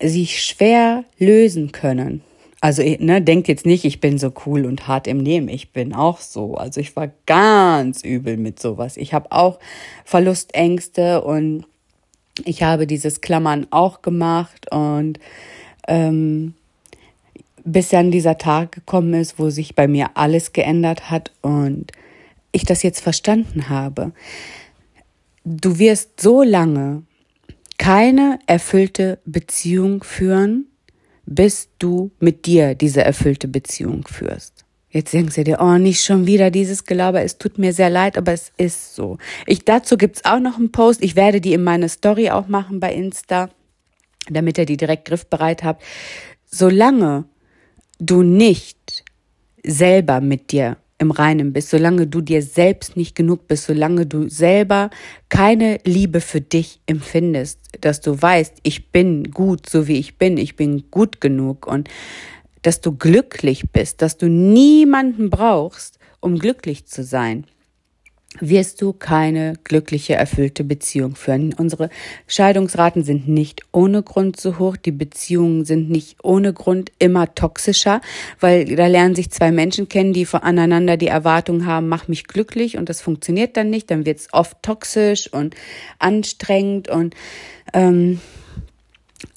sich 0.00 0.44
schwer 0.44 1.02
lösen 1.18 1.72
können 1.72 2.22
also, 2.60 2.82
ne, 2.82 3.22
denkt 3.22 3.46
jetzt 3.48 3.66
nicht, 3.66 3.84
ich 3.84 4.00
bin 4.00 4.18
so 4.18 4.32
cool 4.46 4.66
und 4.66 4.88
hart 4.88 5.06
im 5.06 5.18
Nehmen. 5.18 5.48
Ich 5.48 5.72
bin 5.72 5.94
auch 5.94 6.18
so. 6.20 6.54
Also 6.54 6.80
ich 6.80 6.96
war 6.96 7.10
ganz 7.26 8.02
übel 8.02 8.36
mit 8.36 8.60
sowas. 8.60 8.96
Ich 8.96 9.14
habe 9.14 9.30
auch 9.30 9.60
Verlustängste 10.04 11.22
und 11.22 11.66
ich 12.44 12.62
habe 12.62 12.86
dieses 12.86 13.20
Klammern 13.20 13.66
auch 13.70 14.02
gemacht 14.02 14.70
und 14.72 15.18
ähm, 15.86 16.54
bis 17.64 17.90
dann 17.90 18.10
dieser 18.10 18.38
Tag 18.38 18.72
gekommen 18.72 19.14
ist, 19.14 19.38
wo 19.38 19.50
sich 19.50 19.74
bei 19.74 19.86
mir 19.86 20.10
alles 20.14 20.52
geändert 20.52 21.10
hat 21.10 21.32
und 21.42 21.92
ich 22.52 22.64
das 22.64 22.82
jetzt 22.82 23.00
verstanden 23.00 23.68
habe. 23.68 24.12
du 25.44 25.78
wirst 25.78 26.20
so 26.20 26.42
lange 26.42 27.02
keine 27.78 28.38
erfüllte 28.46 29.18
Beziehung 29.24 30.02
führen, 30.02 30.67
bis 31.28 31.68
du 31.78 32.10
mit 32.20 32.46
dir 32.46 32.74
diese 32.74 33.04
erfüllte 33.04 33.48
Beziehung 33.48 34.06
führst. 34.08 34.64
Jetzt 34.90 35.12
denkst 35.12 35.34
du 35.34 35.44
dir, 35.44 35.58
oh, 35.60 35.76
nicht 35.76 36.02
schon 36.02 36.26
wieder 36.26 36.50
dieses 36.50 36.86
Gelaber, 36.86 37.22
es 37.22 37.36
tut 37.36 37.58
mir 37.58 37.74
sehr 37.74 37.90
leid, 37.90 38.16
aber 38.16 38.32
es 38.32 38.50
ist 38.56 38.94
so. 38.94 39.18
Ich, 39.46 39.66
dazu 39.66 39.98
gibt's 39.98 40.24
auch 40.24 40.40
noch 40.40 40.56
einen 40.56 40.72
Post, 40.72 41.04
ich 41.04 41.14
werde 41.14 41.42
die 41.42 41.52
in 41.52 41.62
meine 41.62 41.90
Story 41.90 42.30
auch 42.30 42.48
machen 42.48 42.80
bei 42.80 42.94
Insta, 42.94 43.50
damit 44.30 44.56
ihr 44.56 44.64
die 44.64 44.78
direkt 44.78 45.04
griffbereit 45.04 45.62
habt. 45.62 45.82
Solange 46.46 47.24
du 47.98 48.22
nicht 48.22 49.04
selber 49.62 50.22
mit 50.22 50.50
dir 50.50 50.78
im 50.98 51.10
Reinen 51.12 51.52
bist, 51.52 51.70
solange 51.70 52.06
du 52.06 52.20
dir 52.20 52.42
selbst 52.42 52.96
nicht 52.96 53.14
genug 53.14 53.46
bist, 53.46 53.66
solange 53.66 54.06
du 54.06 54.28
selber 54.28 54.90
keine 55.28 55.78
Liebe 55.84 56.20
für 56.20 56.40
dich 56.40 56.80
empfindest, 56.86 57.60
dass 57.80 58.00
du 58.00 58.20
weißt, 58.20 58.56
ich 58.64 58.90
bin 58.90 59.30
gut, 59.30 59.68
so 59.68 59.86
wie 59.86 59.98
ich 59.98 60.18
bin, 60.18 60.36
ich 60.36 60.56
bin 60.56 60.90
gut 60.90 61.20
genug 61.20 61.66
und 61.66 61.88
dass 62.62 62.80
du 62.80 62.92
glücklich 62.92 63.70
bist, 63.72 64.02
dass 64.02 64.16
du 64.16 64.28
niemanden 64.28 65.30
brauchst, 65.30 65.98
um 66.20 66.38
glücklich 66.38 66.86
zu 66.86 67.04
sein, 67.04 67.44
wirst 68.40 68.82
du 68.82 68.92
keine 68.92 69.54
glückliche, 69.64 70.14
erfüllte 70.14 70.62
Beziehung 70.62 71.16
führen. 71.16 71.54
Unsere 71.54 71.88
Scheidungsraten 72.26 73.02
sind 73.02 73.26
nicht 73.26 73.62
ohne 73.72 74.02
Grund 74.02 74.38
so 74.38 74.58
hoch, 74.58 74.76
die 74.76 74.92
Beziehungen 74.92 75.64
sind 75.64 75.90
nicht 75.90 76.18
ohne 76.22 76.52
Grund 76.52 76.92
immer 76.98 77.34
toxischer, 77.34 78.00
weil 78.38 78.76
da 78.76 78.86
lernen 78.86 79.14
sich 79.14 79.30
zwei 79.30 79.50
Menschen 79.50 79.88
kennen, 79.88 80.12
die 80.12 80.26
voneinander 80.26 80.98
die 80.98 81.06
Erwartung 81.06 81.64
haben, 81.64 81.88
mach 81.88 82.06
mich 82.06 82.26
glücklich 82.26 82.76
und 82.76 82.88
das 82.88 83.00
funktioniert 83.00 83.56
dann 83.56 83.70
nicht, 83.70 83.90
dann 83.90 84.04
wird 84.04 84.18
es 84.18 84.28
oft 84.32 84.62
toxisch 84.62 85.32
und 85.32 85.54
anstrengend 85.98 86.88
und 86.88 87.14
ähm, 87.72 88.20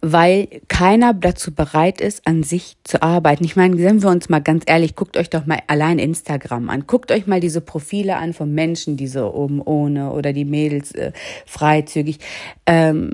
weil 0.02 0.48
keiner 0.68 1.14
dazu 1.14 1.54
bereit 1.54 2.02
ist, 2.02 2.28
an 2.28 2.44
sich 2.44 2.78
zu 2.84 3.02
arbeiten. 3.02 3.44
Ich 3.44 3.56
meine, 3.56 3.78
sind 3.78 4.04
wir 4.04 4.10
uns 4.10 4.30
mal 4.30 4.42
ganz 4.42 4.64
ehrlich, 4.68 4.96
guckt 4.96 5.18
euch 5.18 5.30
doch 5.30 5.46
mal 5.46 5.60
allein 5.68 6.00
Instagram 6.00 6.70
an. 6.70 6.86
Guckt 6.88 7.12
euch 7.12 7.28
mal 7.28 7.40
diese 7.40 7.62
Profile 7.62 8.18
an 8.18 8.34
von 8.34 8.54
Menschen, 8.54 8.98
die 8.98 9.08
so 9.08 9.34
oben 9.34 9.62
ohne 9.62 10.12
oder 10.12 10.34
die 10.34 10.46
Mädels 10.46 10.92
äh, 10.94 11.12
freizügig. 11.46 12.20
Ähm, 12.66 13.12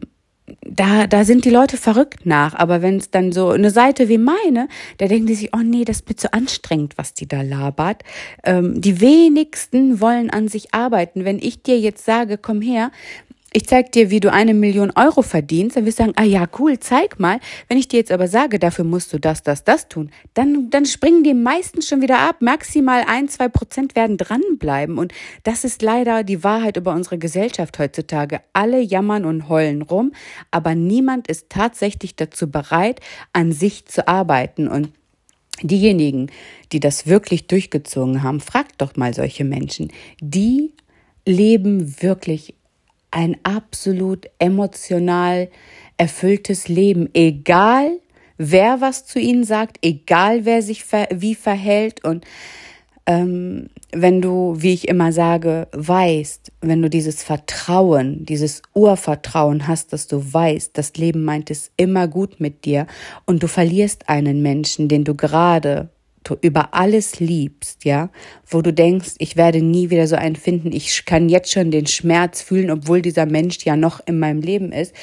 da, 0.62 1.07
da 1.07 1.25
sind 1.25 1.43
die 1.43 1.50
Leute 1.50 1.75
verrückt 1.75 2.25
nach. 2.25 2.53
Aber 2.53 2.81
wenn 2.81 2.97
es 2.97 3.12
dann 3.12 3.31
so 3.31 3.50
eine 3.50 3.69
Seite 3.69 4.07
wie 4.07 4.17
meine, 4.17 4.69
da 4.97 5.07
denken 5.07 5.27
die 5.27 5.36
sich, 5.36 5.50
oh 5.53 5.62
nee, 5.62 5.83
das 5.83 6.07
wird 6.07 6.19
so 6.19 6.29
anstrengend, 6.31 6.97
was 6.97 7.13
die 7.13 7.27
da 7.27 7.41
labert. 7.41 8.03
Ähm, 8.43 8.79
die 8.79 9.01
wenigsten 9.01 10.00
wollen 10.00 10.29
an 10.29 10.47
sich 10.47 10.74
arbeiten. 10.74 11.25
Wenn 11.25 11.39
ich 11.39 11.63
dir 11.63 11.77
jetzt 11.77 12.05
sage, 12.05 12.38
komm 12.38 12.62
her, 12.62 12.91
ich 13.57 13.65
zeig 13.65 13.91
dir, 13.91 14.11
wie 14.11 14.19
du 14.19 14.31
eine 14.31 14.53
Million 14.53 14.91
Euro 14.95 15.23
verdienst, 15.23 15.75
dann 15.75 15.85
wirst 15.87 15.97
du 15.97 16.03
sagen, 16.03 16.13
ah 16.15 16.23
ja, 16.23 16.47
cool, 16.59 16.79
zeig 16.79 17.19
mal. 17.19 17.39
Wenn 17.67 17.79
ich 17.79 17.87
dir 17.87 17.97
jetzt 17.97 18.11
aber 18.11 18.27
sage, 18.27 18.59
dafür 18.59 18.85
musst 18.85 19.11
du 19.13 19.19
das, 19.19 19.41
das, 19.41 19.63
das 19.63 19.89
tun, 19.89 20.11
dann, 20.35 20.69
dann 20.69 20.85
springen 20.85 21.23
die 21.23 21.33
meisten 21.33 21.81
schon 21.81 22.03
wieder 22.03 22.19
ab. 22.19 22.35
Maximal 22.39 23.03
ein, 23.07 23.29
zwei 23.29 23.47
Prozent 23.47 23.95
werden 23.95 24.17
dranbleiben. 24.17 24.99
Und 24.99 25.11
das 25.41 25.63
ist 25.63 25.81
leider 25.81 26.23
die 26.23 26.43
Wahrheit 26.43 26.77
über 26.77 26.93
unsere 26.93 27.17
Gesellschaft 27.17 27.79
heutzutage. 27.79 28.41
Alle 28.53 28.79
jammern 28.79 29.25
und 29.25 29.49
heulen 29.49 29.81
rum, 29.81 30.11
aber 30.51 30.75
niemand 30.75 31.27
ist 31.27 31.49
tatsächlich 31.49 32.15
dazu 32.15 32.51
bereit, 32.51 32.99
an 33.33 33.51
sich 33.51 33.87
zu 33.87 34.07
arbeiten. 34.07 34.67
Und 34.67 34.91
diejenigen, 35.63 36.29
die 36.73 36.79
das 36.79 37.07
wirklich 37.07 37.47
durchgezogen 37.47 38.21
haben, 38.21 38.39
fragt 38.39 38.83
doch 38.83 38.95
mal 38.97 39.15
solche 39.15 39.45
Menschen, 39.45 39.91
die 40.21 40.73
leben 41.25 42.01
wirklich 42.01 42.53
ein 43.11 43.37
absolut 43.43 44.27
emotional 44.39 45.49
erfülltes 45.97 46.67
Leben, 46.67 47.09
egal 47.13 47.99
wer 48.37 48.81
was 48.81 49.05
zu 49.05 49.19
ihnen 49.19 49.43
sagt, 49.43 49.77
egal 49.81 50.45
wer 50.45 50.61
sich 50.61 50.83
ver 50.83 51.07
wie 51.11 51.35
verhält 51.35 52.03
und 52.03 52.25
ähm, 53.07 53.69
wenn 53.93 54.21
du, 54.21 54.55
wie 54.57 54.73
ich 54.73 54.89
immer 54.89 55.13
sage, 55.13 55.69
weißt, 55.71 56.51
wenn 56.61 56.81
du 56.81 56.89
dieses 56.89 57.23
Vertrauen, 57.23 58.25
dieses 58.25 58.61
Urvertrauen 58.73 59.65
hast, 59.67 59.93
dass 59.93 60.07
du 60.07 60.33
weißt, 60.33 60.77
das 60.77 60.93
Leben 60.95 61.23
meint 61.23 61.49
es 61.49 61.71
immer 61.77 62.09
gut 62.09 62.41
mit 62.41 62.65
dir 62.65 62.85
und 63.25 63.41
du 63.41 63.47
verlierst 63.47 64.09
einen 64.09 64.41
Menschen, 64.41 64.89
den 64.89 65.05
du 65.05 65.15
gerade 65.15 65.89
über 66.36 66.74
alles 66.74 67.19
liebst, 67.19 67.86
ja, 67.86 68.10
wo 68.46 68.62
du 68.62 68.74
denkst, 68.74 69.15
ich 69.19 69.38
werde 69.38 69.62
nie 69.62 69.89
wieder 69.89 70.07
so 70.07 70.15
einen 70.15 70.36
finden, 70.36 70.72
ich 70.72 71.05
kann 71.05 71.29
jetzt 71.29 71.51
schon 71.51 71.72
den 71.72 71.88
Schmerz 71.88 72.41
fühlen, 72.41 72.72
obwohl 72.72 73.01
dieser 73.01 73.25
Mensch 73.25 73.63
ja 73.65 73.75
noch 73.75 74.00
in 74.05 74.19
meinem 74.19 74.41
Leben 74.41 74.72
ist, 74.72 74.93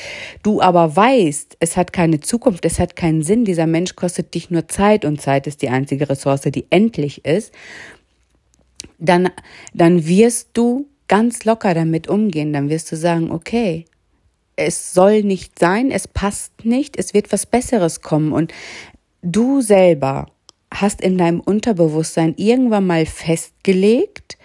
du 0.43 0.61
aber 0.61 0.95
weißt, 0.95 1.57
es 1.61 1.76
hat 1.76 1.93
keine 1.93 2.21
Zukunft, 2.21 2.64
es 2.64 2.78
hat 2.78 2.97
keinen 2.97 3.23
Sinn, 3.23 3.45
dieser 3.45 3.66
Mensch 3.66 3.97
kostet 3.97 4.35
dich 4.35 4.50
nur 4.50 4.69
Zeit 4.69 5.04
und 5.04 5.21
Zeit 5.21 5.47
ist 5.47 5.62
die 5.62 5.69
einzige 5.69 6.09
Ressource, 6.09 6.43
die 6.43 6.66
endlich 6.71 7.25
ist, 7.25 7.52
dann, 8.99 9.31
dann 9.73 10.07
wirst 10.07 10.50
du 10.54 10.87
ganz 11.09 11.45
locker 11.45 11.75
damit 11.75 12.09
umgehen, 12.09 12.52
dann 12.52 12.69
wirst 12.69 12.90
du 12.90 12.97
sagen, 12.97 13.31
okay, 13.31 13.85
es 14.57 14.95
soll 14.95 15.23
nicht 15.23 15.59
sein, 15.59 15.90
es 15.90 16.09
passt 16.09 16.64
nicht, 16.64 16.97
es 16.97 17.14
wird 17.14 17.33
was 17.33 17.47
Besseres 17.47 18.00
kommen. 18.00 18.33
Und 18.33 18.52
du 19.23 19.61
selber 19.61 20.26
hast 20.75 21.00
in 21.00 21.19
deinem 21.19 21.40
Unterbewusstsein 21.40 22.35
irgendwann 22.37 22.87
mal 22.87 23.07
festgelegt, 23.07 24.37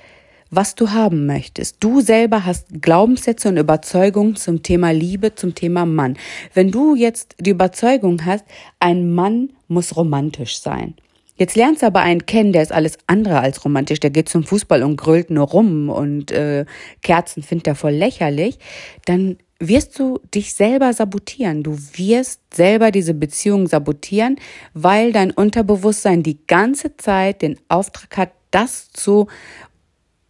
was 0.52 0.76
du 0.76 0.92
haben 0.92 1.26
möchtest. 1.26 1.78
Du 1.80 2.02
selber 2.02 2.46
hast 2.46 2.82
Glaubenssätze 2.82 3.50
und 3.50 3.58
Überzeugungen 3.58 4.36
zum 4.36 4.64
Thema 4.64 4.92
Liebe, 4.92 5.36
zum 5.36 5.54
Thema 5.54 5.86
Mann. 5.86 6.18
Wenn 6.54 6.72
du 6.72 6.96
jetzt 6.96 7.36
die 7.40 7.52
Überzeugung 7.52 8.26
hast, 8.26 8.46
ein 8.80 9.14
Mann 9.14 9.52
muss 9.68 9.96
romantisch 9.96 10.60
sein. 10.60 10.96
Jetzt 11.36 11.56
lernst 11.56 11.84
du 11.84 11.86
aber 11.86 12.02
einen 12.02 12.26
kennen, 12.26 12.52
der 12.52 12.64
ist 12.64 12.74
alles 12.74 12.98
andere 13.08 13.40
als 13.40 13.64
romantisch. 13.64 14.02
Der 14.02 14.10
geht 14.10 14.28
zum 14.28 14.44
Fußball 14.44 14.84
und 14.84 14.98
grölt 14.98 15.30
nur 15.30 15.48
rum 15.48 15.90
und 15.90 16.32
äh, 16.32 16.66
Kerzen 17.02 17.44
findet 17.44 17.68
er 17.68 17.76
voll 17.76 17.94
lächerlich. 17.94 18.60
Dann 19.06 19.38
wirst 19.60 20.00
du 20.00 20.20
dich 20.34 20.54
selber 20.54 20.94
sabotieren. 20.94 21.64
Du 21.64 21.78
wirst 21.94 22.42
selber 22.54 22.92
diese 22.92 23.14
Beziehung 23.14 23.68
sabotieren, 23.68 24.38
weil 24.74 25.12
dein 25.12 25.32
Unterbewusstsein 25.32 26.24
die 26.24 26.40
ganze 26.48 26.96
Zeit 26.98 27.42
den 27.42 27.60
Auftrag 27.68 28.18
hat, 28.18 28.32
das 28.52 28.90
zu 28.92 29.28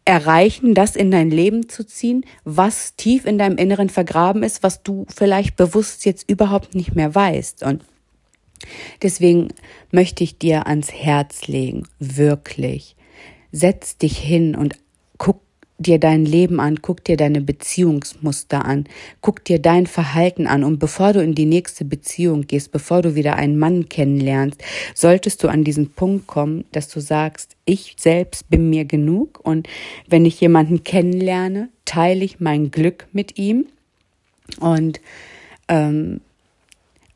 erreichen, 0.03 0.73
das 0.73 0.95
in 0.95 1.11
dein 1.11 1.29
Leben 1.29 1.69
zu 1.69 1.85
ziehen, 1.85 2.25
was 2.43 2.95
tief 2.95 3.25
in 3.25 3.37
deinem 3.37 3.57
Inneren 3.57 3.89
vergraben 3.89 4.41
ist, 4.41 4.63
was 4.63 4.81
du 4.81 5.05
vielleicht 5.15 5.55
bewusst 5.55 6.03
jetzt 6.05 6.27
überhaupt 6.27 6.73
nicht 6.73 6.95
mehr 6.95 7.13
weißt. 7.13 7.61
Und 7.61 7.85
deswegen 9.03 9.49
möchte 9.91 10.23
ich 10.23 10.39
dir 10.39 10.65
ans 10.65 10.91
Herz 10.91 11.47
legen, 11.47 11.87
wirklich. 11.99 12.95
Setz 13.51 13.97
dich 13.97 14.17
hin 14.17 14.55
und 14.55 14.75
dir 15.79 15.99
dein 15.99 16.25
Leben 16.25 16.59
an, 16.59 16.81
guck 16.81 17.03
dir 17.03 17.17
deine 17.17 17.41
Beziehungsmuster 17.41 18.65
an, 18.65 18.85
guck 19.21 19.43
dir 19.43 19.59
dein 19.59 19.87
Verhalten 19.87 20.47
an. 20.47 20.63
Und 20.63 20.79
bevor 20.79 21.13
du 21.13 21.23
in 21.23 21.35
die 21.35 21.45
nächste 21.45 21.85
Beziehung 21.85 22.47
gehst, 22.47 22.71
bevor 22.71 23.01
du 23.01 23.15
wieder 23.15 23.35
einen 23.35 23.57
Mann 23.57 23.89
kennenlernst, 23.89 24.61
solltest 24.93 25.43
du 25.43 25.47
an 25.47 25.63
diesen 25.63 25.91
Punkt 25.91 26.27
kommen, 26.27 26.65
dass 26.71 26.89
du 26.89 26.99
sagst, 26.99 27.55
ich 27.65 27.95
selbst 27.97 28.49
bin 28.49 28.69
mir 28.69 28.85
genug. 28.85 29.39
Und 29.43 29.67
wenn 30.07 30.25
ich 30.25 30.39
jemanden 30.41 30.83
kennenlerne, 30.83 31.69
teile 31.85 32.23
ich 32.23 32.39
mein 32.39 32.71
Glück 32.71 33.07
mit 33.11 33.37
ihm. 33.37 33.65
Und 34.59 34.99
ähm, 35.67 36.21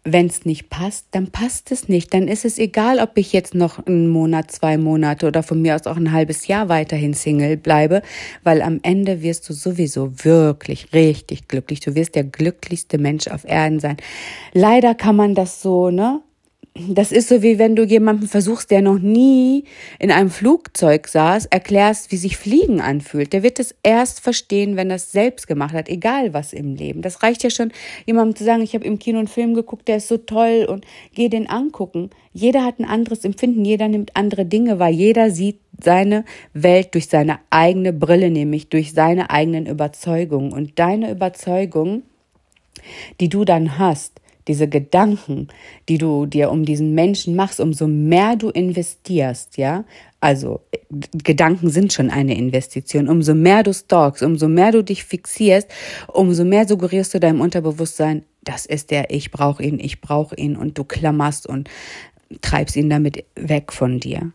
wenn 0.04 0.26
es 0.26 0.46
nicht 0.46 0.70
passt, 0.70 1.08
dann 1.12 1.28
passt 1.28 1.72
es 1.72 1.88
nicht. 1.88 2.14
Dann 2.14 2.28
ist 2.28 2.44
es 2.44 2.58
egal, 2.58 3.00
ob 3.00 3.18
ich 3.18 3.32
jetzt 3.32 3.56
noch 3.56 3.86
einen 3.86 4.10
Monat, 4.10 4.52
zwei 4.52 4.78
Monate 4.78 5.28
oder 5.28 5.44
von 5.44 5.62
mir 5.62 5.76
aus 5.76 5.88
auch 5.88 5.96
ein 5.96 6.12
halbes 6.12 6.48
Jahr 6.48 6.68
weiterhin 6.68 7.14
Single 7.14 7.56
bleibe, 7.58 8.02
weil 8.44 8.62
am 8.62 8.80
Ende 8.84 9.22
wirst 9.22 9.48
du 9.50 9.54
sowieso 9.54 10.24
wirklich 10.26 10.94
richtig 10.94 11.48
glücklich. 11.48 11.80
Du 11.80 11.96
wirst 11.96 12.16
der 12.16 12.26
glücklichste 12.26 12.98
Mensch 12.98 13.28
auf 13.28 13.46
Erden 13.46 13.80
sein. 13.80 13.98
Leider 14.52 14.94
kann 14.94 15.16
man 15.16 15.36
das 15.36 15.62
so, 15.62 15.90
ne? 15.90 16.22
Das 16.76 17.12
ist 17.12 17.30
so 17.30 17.44
wie 17.44 17.60
wenn 17.60 17.76
du 17.76 17.84
jemanden 17.84 18.28
versuchst, 18.28 18.72
der 18.72 18.82
noch 18.82 18.98
nie 18.98 19.66
in 20.00 20.10
einem 20.10 20.32
Flugzeug 20.32 21.08
saß, 21.08 21.46
erklärst, 21.46 22.12
wie 22.12 22.18
sich 22.18 22.36
Fliegen 22.36 22.82
anfühlt. 22.82 23.32
Der 23.32 23.44
wird 23.44 23.60
es 23.60 23.76
erst 23.84 24.22
verstehen, 24.22 24.76
wenn 24.76 24.90
er 24.90 24.96
es 24.96 25.12
selbst 25.12 25.48
gemacht 25.48 25.74
hat, 25.76 25.88
egal 25.88 26.34
was 26.34 26.52
im 26.52 26.74
Leben. 26.74 27.04
Das 27.04 27.22
reicht 27.22 27.44
ja 27.44 27.52
schon, 27.52 27.72
jemandem 28.08 28.36
zu 28.36 28.44
sagen, 28.44 28.64
ich 28.64 28.74
habe 28.74 28.86
im 28.86 28.98
Kino 28.98 29.20
einen 29.20 29.28
Film 29.28 29.54
geguckt, 29.54 29.88
der 29.88 29.98
ist 29.98 30.08
so 30.08 30.18
toll 30.18 30.66
und 30.68 30.86
geh 31.14 31.30
den 31.30 31.48
angucken. 31.48 32.10
Jeder 32.34 32.66
hat 32.66 32.80
ein 32.80 32.86
anderes 32.86 33.24
Empfinden, 33.24 33.64
jeder 33.64 33.88
nimmt 33.88 34.16
andere 34.16 34.46
Dinge 34.46 34.80
wahr, 34.80 34.90
jeder 34.90 35.30
sieht 35.30 35.60
seine 35.80 36.26
Welt 36.54 36.96
durch 36.96 37.08
seine 37.08 37.40
eigene 37.52 37.94
Brille, 37.94 38.32
nämlich 38.32 38.70
durch 38.70 38.94
seine 38.94 39.30
eigenen 39.30 39.68
Überzeugungen. 39.68 40.52
Und 40.52 40.80
deine 40.80 41.12
Überzeugungen, 41.12 42.02
die 43.20 43.30
du 43.30 43.46
dann 43.46 43.78
hast, 43.78 44.23
diese 44.48 44.68
Gedanken, 44.68 45.48
die 45.90 45.98
du 45.98 46.26
dir 46.26 46.52
um 46.52 46.66
diesen 46.66 46.94
Menschen 46.94 47.36
machst, 47.36 47.60
umso 47.60 47.88
mehr 47.88 48.36
du 48.36 48.50
investierst, 48.50 49.58
ja, 49.58 49.86
also 50.20 50.62
Gedanken 51.12 51.70
sind 51.70 51.92
schon 51.92 52.10
eine 52.10 52.38
Investition. 52.38 53.10
Umso 53.10 53.36
mehr 53.36 53.64
du 53.64 53.74
stalkst, 53.74 54.24
umso 54.24 54.48
mehr 54.48 54.72
du 54.72 54.82
dich 54.82 55.04
fixierst, 55.04 55.68
umso 56.08 56.46
mehr 56.46 56.66
suggerierst 56.66 57.14
du 57.14 57.20
deinem 57.20 57.42
Unterbewusstsein, 57.42 58.24
das 58.42 58.66
ist 58.66 58.92
der, 58.92 59.10
ich 59.10 59.32
brauche 59.32 59.64
ihn, 59.64 59.80
ich 59.80 60.00
brauche 60.00 60.36
ihn 60.36 60.56
und 60.56 60.78
du 60.78 60.86
klammerst 60.86 61.46
und 61.46 61.70
treibst 62.42 62.76
ihn 62.76 62.90
damit 62.90 63.26
weg 63.36 63.74
von 63.74 64.00
dir. 64.00 64.32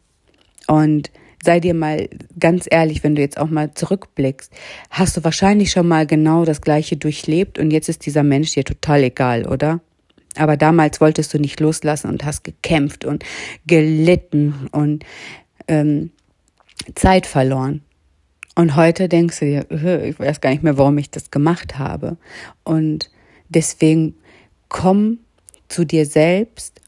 Und 0.66 1.10
sei 1.42 1.60
dir 1.60 1.74
mal 1.74 2.08
ganz 2.38 2.66
ehrlich, 2.70 3.02
wenn 3.02 3.14
du 3.14 3.22
jetzt 3.22 3.38
auch 3.38 3.48
mal 3.48 3.72
zurückblickst, 3.72 4.52
hast 4.90 5.16
du 5.16 5.24
wahrscheinlich 5.24 5.70
schon 5.70 5.88
mal 5.88 6.06
genau 6.06 6.44
das 6.44 6.60
gleiche 6.60 6.96
durchlebt 6.96 7.58
und 7.58 7.70
jetzt 7.70 7.88
ist 7.88 8.04
dieser 8.06 8.22
Mensch 8.22 8.52
dir 8.52 8.64
total 8.64 9.04
egal, 9.04 9.46
oder? 9.46 9.80
Aber 10.38 10.56
damals 10.56 11.00
wolltest 11.00 11.34
du 11.34 11.38
nicht 11.38 11.60
loslassen 11.60 12.08
und 12.08 12.24
hast 12.24 12.44
gekämpft 12.44 13.04
und 13.04 13.24
gelitten 13.66 14.68
und 14.72 15.04
ähm, 15.66 16.10
Zeit 16.94 17.26
verloren. 17.26 17.82
Und 18.54 18.74
heute 18.74 19.08
denkst 19.08 19.38
du 19.38 19.44
dir, 19.44 20.02
ich 20.04 20.18
weiß 20.18 20.40
gar 20.40 20.50
nicht 20.50 20.62
mehr, 20.62 20.78
warum 20.78 20.98
ich 20.98 21.10
das 21.10 21.30
gemacht 21.30 21.78
habe. 21.78 22.16
Und 22.64 23.10
deswegen 23.48 24.16
komm 24.68 25.18
zu 25.68 25.84
dir 25.84 26.06
selbst. 26.06 26.80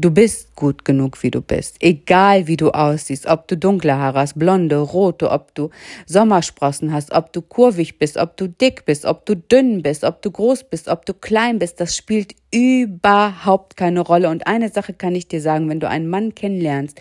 Du 0.00 0.12
bist 0.12 0.54
gut 0.54 0.84
genug, 0.84 1.20
wie 1.24 1.32
du 1.32 1.40
bist. 1.40 1.74
Egal, 1.80 2.46
wie 2.46 2.56
du 2.56 2.70
aussiehst, 2.70 3.26
ob 3.26 3.48
du 3.48 3.56
dunkle 3.56 3.96
Haare 3.96 4.20
hast, 4.20 4.38
blonde, 4.38 4.78
rote, 4.78 5.28
ob 5.28 5.52
du 5.56 5.70
Sommersprossen 6.06 6.92
hast, 6.92 7.10
ob 7.10 7.32
du 7.32 7.42
kurvig 7.42 7.98
bist, 7.98 8.16
ob 8.16 8.36
du 8.36 8.48
dick 8.48 8.84
bist, 8.84 9.04
ob 9.04 9.26
du 9.26 9.34
dünn 9.34 9.82
bist, 9.82 10.04
ob 10.04 10.22
du 10.22 10.30
groß 10.30 10.70
bist, 10.70 10.86
ob 10.86 11.04
du 11.04 11.14
klein 11.14 11.58
bist, 11.58 11.80
das 11.80 11.96
spielt 11.96 12.36
überhaupt 12.54 13.76
keine 13.76 13.98
Rolle. 13.98 14.28
Und 14.28 14.46
eine 14.46 14.68
Sache 14.68 14.92
kann 14.92 15.16
ich 15.16 15.26
dir 15.26 15.40
sagen, 15.40 15.68
wenn 15.68 15.80
du 15.80 15.88
einen 15.88 16.08
Mann 16.08 16.32
kennenlernst 16.32 17.00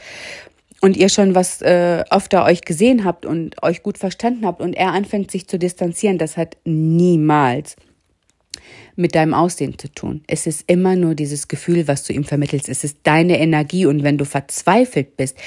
und 0.81 0.97
ihr 0.97 1.09
schon 1.09 1.35
was 1.35 1.61
äh, 1.61 2.03
öfter 2.09 2.45
euch 2.45 2.61
gesehen 2.61 3.05
habt 3.05 3.27
und 3.27 3.61
euch 3.61 3.83
gut 3.83 3.99
verstanden 3.99 4.43
habt 4.43 4.59
und 4.59 4.73
er 4.73 4.93
anfängt 4.93 5.29
sich 5.29 5.47
zu 5.47 5.59
distanzieren, 5.59 6.17
das 6.17 6.35
hat 6.35 6.57
niemals 6.65 7.75
mit 8.95 9.15
deinem 9.15 9.33
Aussehen 9.33 9.77
zu 9.77 9.89
tun. 9.89 10.21
Es 10.27 10.47
ist 10.47 10.63
immer 10.67 10.95
nur 10.95 11.15
dieses 11.15 11.47
Gefühl, 11.47 11.87
was 11.87 12.03
du 12.03 12.13
ihm 12.13 12.23
vermittelst. 12.23 12.69
Es 12.69 12.83
ist 12.83 12.99
deine 13.03 13.39
Energie 13.39 13.85
und 13.85 14.03
wenn 14.03 14.17
du 14.17 14.25
verzweifelt 14.25 15.17
bist, 15.17 15.37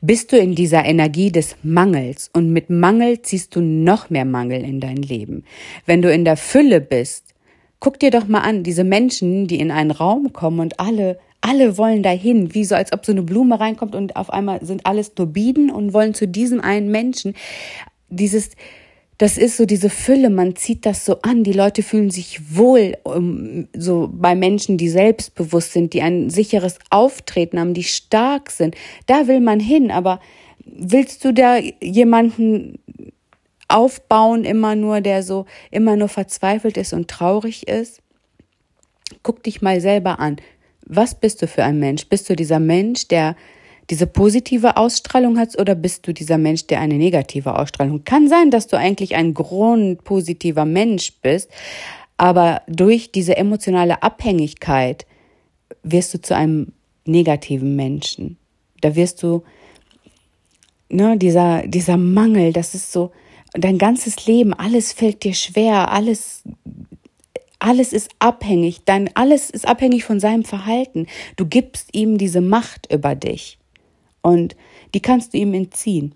bist 0.00 0.32
du 0.32 0.38
in 0.38 0.54
dieser 0.54 0.84
Energie 0.84 1.32
des 1.32 1.56
Mangels 1.62 2.30
und 2.32 2.52
mit 2.52 2.70
Mangel 2.70 3.22
ziehst 3.22 3.56
du 3.56 3.60
noch 3.60 4.10
mehr 4.10 4.24
Mangel 4.24 4.62
in 4.62 4.80
dein 4.80 4.96
Leben. 4.96 5.44
Wenn 5.86 6.02
du 6.02 6.12
in 6.12 6.24
der 6.24 6.36
Fülle 6.36 6.80
bist, 6.80 7.34
guck 7.80 7.98
dir 7.98 8.10
doch 8.10 8.26
mal 8.26 8.40
an, 8.40 8.62
diese 8.62 8.84
Menschen, 8.84 9.46
die 9.46 9.60
in 9.60 9.70
einen 9.70 9.90
Raum 9.90 10.32
kommen 10.32 10.60
und 10.60 10.80
alle 10.80 11.18
alle 11.40 11.78
wollen 11.78 12.02
dahin, 12.02 12.54
wie 12.54 12.64
so 12.64 12.74
als 12.74 12.92
ob 12.92 13.06
so 13.06 13.12
eine 13.12 13.22
Blume 13.22 13.60
reinkommt 13.60 13.94
und 13.94 14.16
auf 14.16 14.30
einmal 14.30 14.64
sind 14.64 14.86
alles 14.86 15.14
Turbiden 15.14 15.70
und 15.70 15.92
wollen 15.92 16.14
zu 16.14 16.26
diesem 16.26 16.60
einen 16.60 16.90
Menschen. 16.90 17.34
Dieses, 18.08 18.50
das 19.18 19.36
ist 19.36 19.56
so 19.56 19.66
diese 19.66 19.90
Fülle, 19.90 20.30
man 20.30 20.54
zieht 20.54 20.86
das 20.86 21.04
so 21.04 21.20
an, 21.22 21.42
die 21.42 21.52
Leute 21.52 21.82
fühlen 21.82 22.10
sich 22.10 22.56
wohl, 22.56 22.96
um, 23.02 23.66
so 23.76 24.08
bei 24.12 24.36
Menschen, 24.36 24.78
die 24.78 24.88
selbstbewusst 24.88 25.72
sind, 25.72 25.92
die 25.92 26.02
ein 26.02 26.30
sicheres 26.30 26.78
Auftreten 26.90 27.58
haben, 27.58 27.74
die 27.74 27.82
stark 27.82 28.50
sind. 28.50 28.76
Da 29.06 29.26
will 29.26 29.40
man 29.40 29.58
hin, 29.58 29.90
aber 29.90 30.20
willst 30.64 31.24
du 31.24 31.34
da 31.34 31.58
jemanden 31.80 32.78
aufbauen, 33.66 34.44
immer 34.44 34.76
nur, 34.76 35.00
der 35.00 35.24
so 35.24 35.46
immer 35.72 35.96
nur 35.96 36.08
verzweifelt 36.08 36.76
ist 36.76 36.92
und 36.92 37.08
traurig 37.08 37.66
ist? 37.66 38.00
Guck 39.24 39.42
dich 39.42 39.60
mal 39.62 39.80
selber 39.80 40.20
an. 40.20 40.36
Was 40.86 41.16
bist 41.16 41.42
du 41.42 41.48
für 41.48 41.64
ein 41.64 41.80
Mensch? 41.80 42.06
Bist 42.08 42.30
du 42.30 42.36
dieser 42.36 42.60
Mensch, 42.60 43.08
der 43.08 43.34
diese 43.90 44.06
positive 44.06 44.76
Ausstrahlung 44.76 45.38
hat 45.38 45.58
oder 45.58 45.74
bist 45.74 46.06
du 46.06 46.12
dieser 46.12 46.36
Mensch, 46.36 46.66
der 46.66 46.80
eine 46.80 46.94
negative 46.94 47.58
Ausstrahlung? 47.58 48.04
Kann 48.04 48.28
sein, 48.28 48.50
dass 48.50 48.66
du 48.66 48.76
eigentlich 48.76 49.14
ein 49.14 49.32
grundpositiver 49.32 50.66
Mensch 50.66 51.14
bist, 51.22 51.50
aber 52.18 52.62
durch 52.66 53.12
diese 53.12 53.36
emotionale 53.36 54.02
Abhängigkeit 54.02 55.06
wirst 55.82 56.12
du 56.12 56.20
zu 56.20 56.36
einem 56.36 56.72
negativen 57.06 57.76
Menschen. 57.76 58.36
Da 58.82 58.94
wirst 58.94 59.22
du, 59.22 59.42
ne, 60.90 61.16
dieser, 61.16 61.66
dieser 61.66 61.96
Mangel, 61.96 62.52
das 62.52 62.74
ist 62.74 62.92
so, 62.92 63.12
dein 63.54 63.78
ganzes 63.78 64.26
Leben, 64.26 64.52
alles 64.52 64.92
fällt 64.92 65.24
dir 65.24 65.34
schwer, 65.34 65.90
alles 65.90 66.42
alles 67.60 67.92
ist 67.92 68.10
abhängig, 68.20 68.82
dein 68.84 69.10
alles 69.16 69.50
ist 69.50 69.66
abhängig 69.66 70.04
von 70.04 70.20
seinem 70.20 70.44
Verhalten. 70.44 71.08
Du 71.34 71.44
gibst 71.44 71.88
ihm 71.92 72.16
diese 72.16 72.40
Macht 72.40 72.92
über 72.92 73.16
dich 73.16 73.57
und 74.28 74.56
die 74.94 75.00
kannst 75.00 75.34
du 75.34 75.38
ihm 75.38 75.54
entziehen, 75.54 76.14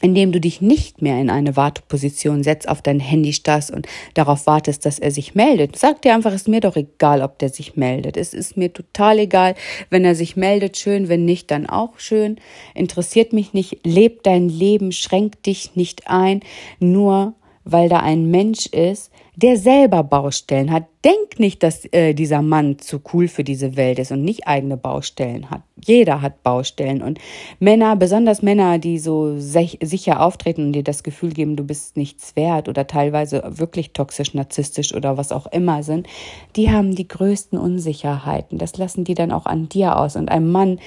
indem 0.00 0.30
du 0.30 0.40
dich 0.40 0.60
nicht 0.60 1.02
mehr 1.02 1.20
in 1.20 1.30
eine 1.30 1.56
Warteposition 1.56 2.42
setzt, 2.42 2.68
auf 2.68 2.82
dein 2.82 3.00
Handy 3.00 3.32
starrst 3.32 3.70
und 3.70 3.86
darauf 4.14 4.46
wartest, 4.46 4.86
dass 4.86 4.98
er 4.98 5.10
sich 5.10 5.34
meldet. 5.34 5.76
Sag 5.76 6.02
dir 6.02 6.14
einfach, 6.14 6.30
es 6.30 6.42
ist 6.42 6.48
mir 6.48 6.60
doch 6.60 6.76
egal, 6.76 7.22
ob 7.22 7.38
der 7.38 7.48
sich 7.48 7.76
meldet. 7.76 8.16
Es 8.16 8.32
ist 8.32 8.56
mir 8.56 8.72
total 8.72 9.18
egal, 9.18 9.54
wenn 9.90 10.04
er 10.04 10.14
sich 10.14 10.36
meldet, 10.36 10.76
schön, 10.76 11.08
wenn 11.08 11.24
nicht, 11.24 11.50
dann 11.50 11.66
auch 11.66 11.98
schön. 11.98 12.36
Interessiert 12.74 13.32
mich 13.32 13.52
nicht, 13.54 13.80
leb 13.84 14.22
dein 14.22 14.48
Leben, 14.48 14.92
schränk 14.92 15.42
dich 15.42 15.74
nicht 15.74 16.08
ein, 16.08 16.40
nur 16.78 17.34
weil 17.64 17.88
da 17.88 18.00
ein 18.00 18.30
Mensch 18.30 18.66
ist, 18.66 19.10
der 19.40 19.56
selber 19.56 20.02
Baustellen 20.02 20.72
hat. 20.72 20.86
Denk 21.04 21.38
nicht, 21.38 21.62
dass 21.62 21.84
äh, 21.92 22.12
dieser 22.12 22.42
Mann 22.42 22.80
zu 22.80 23.00
cool 23.12 23.28
für 23.28 23.44
diese 23.44 23.76
Welt 23.76 24.00
ist 24.00 24.10
und 24.10 24.24
nicht 24.24 24.48
eigene 24.48 24.76
Baustellen 24.76 25.48
hat. 25.48 25.62
Jeder 25.80 26.22
hat 26.22 26.42
Baustellen 26.42 27.02
und 27.02 27.20
Männer, 27.60 27.94
besonders 27.94 28.42
Männer, 28.42 28.78
die 28.80 28.98
so 28.98 29.38
sicher 29.38 30.20
auftreten 30.22 30.66
und 30.66 30.72
dir 30.72 30.82
das 30.82 31.04
Gefühl 31.04 31.30
geben, 31.30 31.54
du 31.54 31.62
bist 31.62 31.96
nichts 31.96 32.34
wert 32.34 32.68
oder 32.68 32.88
teilweise 32.88 33.44
wirklich 33.46 33.92
toxisch, 33.92 34.34
narzisstisch 34.34 34.92
oder 34.92 35.16
was 35.16 35.30
auch 35.30 35.46
immer 35.46 35.84
sind, 35.84 36.08
die 36.56 36.72
haben 36.72 36.96
die 36.96 37.06
größten 37.06 37.60
Unsicherheiten. 37.60 38.58
Das 38.58 38.76
lassen 38.76 39.04
die 39.04 39.14
dann 39.14 39.30
auch 39.30 39.46
an 39.46 39.68
dir 39.68 39.98
aus. 39.98 40.16
Und 40.16 40.32
ein 40.32 40.50
Mann, 40.50 40.80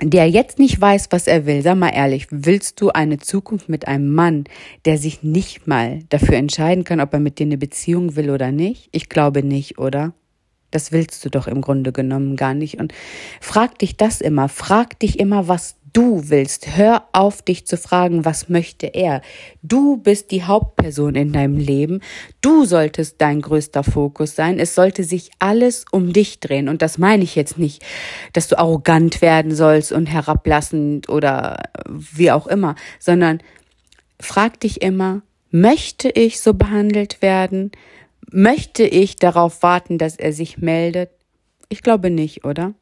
der 0.00 0.28
jetzt 0.28 0.58
nicht 0.58 0.80
weiß, 0.80 1.08
was 1.10 1.26
er 1.26 1.46
will, 1.46 1.62
sag 1.62 1.76
mal 1.76 1.88
ehrlich, 1.88 2.28
willst 2.30 2.80
du 2.80 2.90
eine 2.90 3.18
Zukunft 3.18 3.68
mit 3.68 3.88
einem 3.88 4.12
Mann, 4.12 4.44
der 4.84 4.98
sich 4.98 5.22
nicht 5.22 5.66
mal 5.66 6.00
dafür 6.08 6.36
entscheiden 6.36 6.84
kann, 6.84 7.00
ob 7.00 7.12
er 7.12 7.20
mit 7.20 7.38
dir 7.38 7.46
eine 7.46 7.58
Beziehung 7.58 8.14
will 8.16 8.30
oder 8.30 8.52
nicht? 8.52 8.88
Ich 8.92 9.08
glaube 9.08 9.42
nicht, 9.42 9.78
oder? 9.78 10.12
Das 10.70 10.92
willst 10.92 11.24
du 11.24 11.30
doch 11.30 11.46
im 11.48 11.62
Grunde 11.62 11.92
genommen 11.92 12.36
gar 12.36 12.54
nicht. 12.54 12.78
Und 12.78 12.92
frag 13.40 13.78
dich 13.78 13.96
das 13.96 14.20
immer. 14.20 14.48
Frag 14.48 14.98
dich 15.00 15.18
immer, 15.18 15.48
was 15.48 15.76
du 15.92 16.28
willst. 16.28 16.76
Hör 16.76 17.04
auf, 17.12 17.42
dich 17.42 17.66
zu 17.66 17.76
fragen, 17.76 18.24
was 18.24 18.48
möchte 18.48 18.86
er. 18.86 19.22
Du 19.62 19.96
bist 19.96 20.30
die 20.30 20.44
Hauptperson 20.44 21.14
in 21.14 21.32
deinem 21.32 21.56
Leben. 21.56 22.00
Du 22.40 22.64
solltest 22.64 23.20
dein 23.20 23.40
größter 23.40 23.84
Fokus 23.84 24.34
sein. 24.34 24.58
Es 24.58 24.74
sollte 24.74 25.04
sich 25.04 25.30
alles 25.38 25.84
um 25.90 26.12
dich 26.12 26.40
drehen. 26.40 26.68
Und 26.68 26.82
das 26.82 26.98
meine 26.98 27.24
ich 27.24 27.34
jetzt 27.34 27.58
nicht, 27.58 27.84
dass 28.32 28.48
du 28.48 28.58
arrogant 28.58 29.22
werden 29.22 29.54
sollst 29.54 29.92
und 29.92 30.06
herablassend 30.06 31.08
oder 31.08 31.62
wie 31.88 32.30
auch 32.30 32.46
immer, 32.46 32.74
sondern 32.98 33.42
frag 34.20 34.60
dich 34.60 34.82
immer, 34.82 35.22
möchte 35.50 36.10
ich 36.10 36.40
so 36.40 36.54
behandelt 36.54 37.22
werden? 37.22 37.72
Möchte 38.30 38.84
ich 38.84 39.16
darauf 39.16 39.62
warten, 39.62 39.96
dass 39.96 40.16
er 40.16 40.32
sich 40.32 40.58
meldet? 40.58 41.10
Ich 41.70 41.82
glaube 41.82 42.10
nicht, 42.10 42.44
oder? 42.44 42.74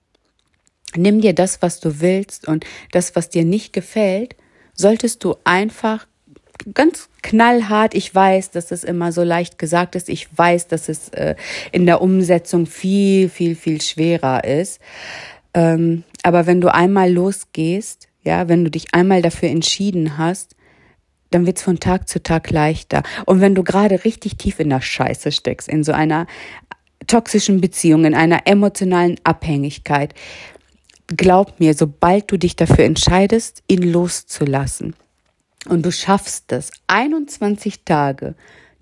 Nimm 0.95 1.21
dir 1.21 1.35
das, 1.35 1.63
was 1.63 1.81
du 1.81 2.01
willst 2.01 2.47
und 2.49 2.65
das, 2.93 3.17
was 3.17 3.29
dir 3.29 3.45
nicht 3.45 3.73
gefällt, 3.73 4.37
solltest 4.75 5.25
du 5.25 5.37
einfach 5.45 6.07
ganz 6.75 7.09
knallhart, 7.23 7.95
ich 7.95 8.15
weiß, 8.15 8.51
dass 8.51 8.71
es 8.71 8.85
immer 8.85 9.13
so 9.13 9.23
leicht 9.23 9.59
gesagt 9.59 9.95
ist, 9.95 10.09
ich 10.09 10.29
weiß, 10.37 10.69
dass 10.69 10.89
es 10.89 11.09
äh, 11.11 11.35
in 11.73 11.87
der 11.87 12.01
Umsetzung 12.01 12.67
viel, 12.67 13.29
viel, 13.29 13.55
viel 13.55 13.81
schwerer 13.81 14.45
ist. 14.45 14.81
Ähm, 15.55 16.05
aber 16.23 16.47
wenn 16.47 16.61
du 16.61 16.73
einmal 16.73 17.13
losgehst, 17.13 18.09
ja, 18.23 18.49
wenn 18.49 18.65
du 18.65 18.71
dich 18.71 18.95
einmal 18.95 19.23
dafür 19.23 19.49
entschieden 19.49 20.19
hast, 20.19 20.57
dann 21.31 21.47
wird's 21.47 21.63
von 21.63 21.81
Tag 21.81 22.09
zu 22.09 22.23
Tag 22.23 22.51
leichter. 22.51 23.03
Und 23.25 23.41
wenn 23.41 23.55
du 23.55 23.63
gerade 23.63 24.05
richtig 24.05 24.37
tief 24.37 24.61
in 24.61 24.71
der 24.71 24.81
Scheiße 24.81 25.33
steckst, 25.33 25.69
in 25.69 25.85
so 25.85 25.93
einer 25.93 26.27
toxischen 27.07 27.61
Beziehung, 27.61 28.05
in 28.05 28.15
einer 28.15 28.47
emotionalen 28.47 29.17
Abhängigkeit, 29.25 30.15
glaub 31.09 31.61
mir, 31.61 31.75
sobald 31.75 32.31
du 32.31 32.39
dich 32.39 32.57
dafür 32.57 32.85
entscheidest, 32.85 33.63
ihn 33.69 33.83
loszulassen 33.83 34.95
und 35.69 35.85
du 35.85 35.93
schaffst 35.93 36.53
es, 36.53 36.71
21 36.87 37.85
Tage 37.85 38.35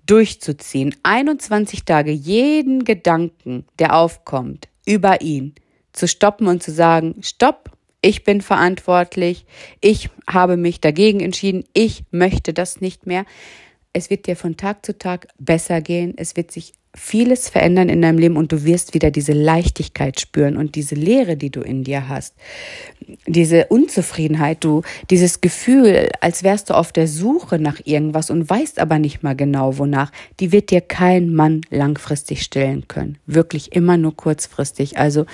durchzuziehen, 0.05 0.95
21 1.03 1.83
Tage 1.85 2.11
jeden 2.11 2.83
Gedanken, 2.83 3.65
der 3.79 3.95
aufkommt, 3.95 4.67
über 4.85 5.21
ihn 5.21 5.55
zu 5.93 6.07
stoppen 6.07 6.47
und 6.47 6.61
zu 6.61 6.71
sagen, 6.71 7.15
stopp, 7.21 7.71
ich 8.01 8.23
bin 8.23 8.41
verantwortlich, 8.41 9.45
ich 9.81 10.09
habe 10.27 10.57
mich 10.57 10.79
dagegen 10.79 11.21
entschieden, 11.21 11.63
ich 11.73 12.03
möchte 12.11 12.53
das 12.53 12.81
nicht 12.81 13.07
mehr. 13.07 13.25
Es 13.93 14.09
wird 14.09 14.27
dir 14.27 14.35
von 14.35 14.57
Tag 14.57 14.85
zu 14.85 14.97
Tag 14.97 15.27
besser 15.39 15.81
gehen, 15.81 16.13
es 16.15 16.35
wird 16.35 16.51
sich 16.51 16.73
vieles 16.95 17.49
verändern 17.49 17.89
in 17.89 18.01
deinem 18.01 18.17
Leben 18.17 18.37
und 18.37 18.51
du 18.51 18.63
wirst 18.63 18.93
wieder 18.93 19.11
diese 19.11 19.33
Leichtigkeit 19.33 20.19
spüren 20.19 20.57
und 20.57 20.75
diese 20.75 20.95
Leere, 20.95 21.37
die 21.37 21.49
du 21.49 21.61
in 21.61 21.83
dir 21.83 22.07
hast, 22.07 22.33
diese 23.27 23.65
Unzufriedenheit, 23.67 24.63
du, 24.63 24.81
dieses 25.09 25.41
Gefühl, 25.41 26.09
als 26.21 26.43
wärst 26.43 26.69
du 26.69 26.73
auf 26.73 26.91
der 26.91 27.07
Suche 27.07 27.59
nach 27.59 27.79
irgendwas 27.83 28.29
und 28.29 28.49
weißt 28.49 28.79
aber 28.79 28.99
nicht 28.99 29.23
mal 29.23 29.35
genau 29.35 29.77
wonach, 29.77 30.11
die 30.39 30.51
wird 30.51 30.71
dir 30.71 30.81
kein 30.81 31.33
Mann 31.33 31.61
langfristig 31.69 32.41
stillen 32.41 32.87
können. 32.87 33.17
Wirklich 33.25 33.73
immer 33.73 33.97
nur 33.97 34.15
kurzfristig. 34.15 34.97
Also 34.97 35.25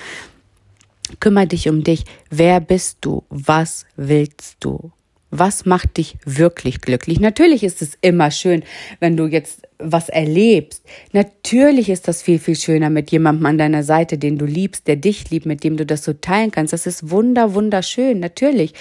kümmere 1.19 1.47
dich 1.47 1.69
um 1.69 1.83
dich. 1.83 2.05
Wer 2.29 2.59
bist 2.59 2.97
du? 3.01 3.23
Was 3.29 3.85
willst 3.95 4.57
du? 4.59 4.91
Was 5.29 5.65
macht 5.65 5.95
dich 5.95 6.17
wirklich 6.25 6.81
glücklich? 6.81 7.21
Natürlich 7.21 7.63
ist 7.63 7.81
es 7.81 7.97
immer 8.01 8.31
schön, 8.31 8.63
wenn 8.99 9.15
du 9.15 9.27
jetzt 9.27 9.61
was 9.83 10.09
erlebst. 10.09 10.83
Natürlich 11.13 11.89
ist 11.89 12.07
das 12.07 12.21
viel, 12.21 12.39
viel 12.39 12.55
schöner 12.55 12.89
mit 12.89 13.11
jemandem 13.11 13.45
an 13.45 13.57
deiner 13.57 13.83
Seite, 13.83 14.17
den 14.17 14.37
du 14.37 14.45
liebst, 14.45 14.87
der 14.87 14.95
dich 14.95 15.29
liebt, 15.29 15.45
mit 15.45 15.63
dem 15.63 15.77
du 15.77 15.85
das 15.85 16.03
so 16.03 16.13
teilen 16.13 16.51
kannst. 16.51 16.73
Das 16.73 16.87
ist 16.87 17.09
wunder, 17.09 17.53
wunderschön, 17.53 18.19
natürlich. 18.19 18.73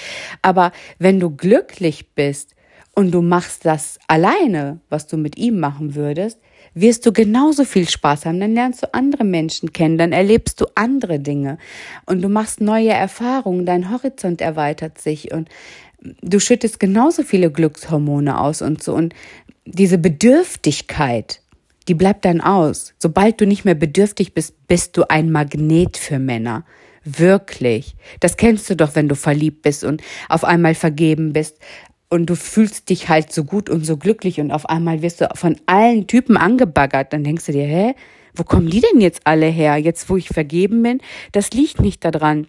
Aber 0.43 0.73
wenn 0.99 1.21
du 1.21 1.31
glücklich 1.31 2.15
bist 2.15 2.55
und 2.95 3.13
du 3.13 3.23
machst 3.23 3.65
das 3.65 3.99
alleine, 4.09 4.81
was 4.89 5.07
du 5.07 5.17
mit 5.17 5.39
ihm 5.39 5.59
machen 5.59 5.95
würdest, 5.95 6.39
wirst 6.75 7.05
du 7.07 7.13
genauso 7.13 7.65
viel 7.65 7.89
Spaß 7.89 8.27
haben. 8.27 8.41
Dann 8.41 8.55
lernst 8.55 8.83
du 8.83 8.95
andere 8.95 9.25
Menschen 9.25 9.73
kennen, 9.73 9.99
dann 9.99 10.13
erlebst 10.13 10.61
du 10.61 10.67
andere 10.75 11.19
Dinge 11.19 11.59
und 12.07 12.23
du 12.23 12.29
machst 12.29 12.61
neue 12.61 12.91
Erfahrungen, 12.91 13.67
dein 13.67 13.91
Horizont 13.91 14.41
erweitert 14.41 15.01
sich 15.01 15.33
und 15.33 15.49
du 16.23 16.39
schüttest 16.39 16.81
genauso 16.81 17.23
viele 17.23 17.51
Glückshormone 17.51 18.41
aus 18.41 18.63
und 18.63 18.83
so. 18.83 18.95
Und 18.95 19.15
diese 19.73 19.99
Bedürftigkeit, 19.99 21.41
die 21.89 21.95
bleibt 21.95 22.25
dann 22.25 22.41
aus. 22.41 22.95
Sobald 22.99 23.41
du 23.41 23.47
nicht 23.47 23.65
mehr 23.65 23.75
bedürftig 23.75 24.35
bist, 24.35 24.55
bist 24.69 24.97
du 24.97 25.09
ein 25.09 25.31
Magnet 25.31 25.97
für 25.97 26.19
Männer. 26.19 26.65
Wirklich. 27.05 27.97
Das 28.21 28.37
kennst 28.37 28.69
du 28.69 28.77
doch, 28.77 28.95
wenn 28.95 29.09
du 29.09 29.15
verliebt 29.15 29.63
bist 29.63 29.85
und 29.85 30.03
auf 30.29 30.45
einmal 30.45 30.75
vergeben 30.75 31.33
bist 31.33 31.59
und 32.11 32.27
du 32.27 32.37
fühlst 32.37 32.91
dich 32.91 33.09
halt 33.09 33.33
so 33.33 33.45
gut 33.45 33.71
und 33.71 33.87
so 33.87 33.97
glücklich 33.97 34.41
und 34.41 34.51
auf 34.51 34.69
einmal 34.69 35.01
wirst 35.01 35.21
du 35.21 35.29
von 35.35 35.57
allen 35.67 36.07
Typen 36.07 36.37
angebaggert. 36.37 37.13
Dann 37.13 37.25
denkst 37.25 37.47
du 37.47 37.53
dir, 37.53 37.65
hä? 37.65 37.95
Wo 38.35 38.45
kommen 38.45 38.69
die 38.69 38.81
denn 38.81 39.01
jetzt 39.01 39.23
alle 39.25 39.47
her? 39.47 39.77
Jetzt, 39.77 40.09
wo 40.09 40.17
ich 40.17 40.29
vergeben 40.29 40.83
bin? 40.83 41.01
Das 41.33 41.51
liegt 41.51 41.81
nicht 41.81 42.05
daran, 42.05 42.47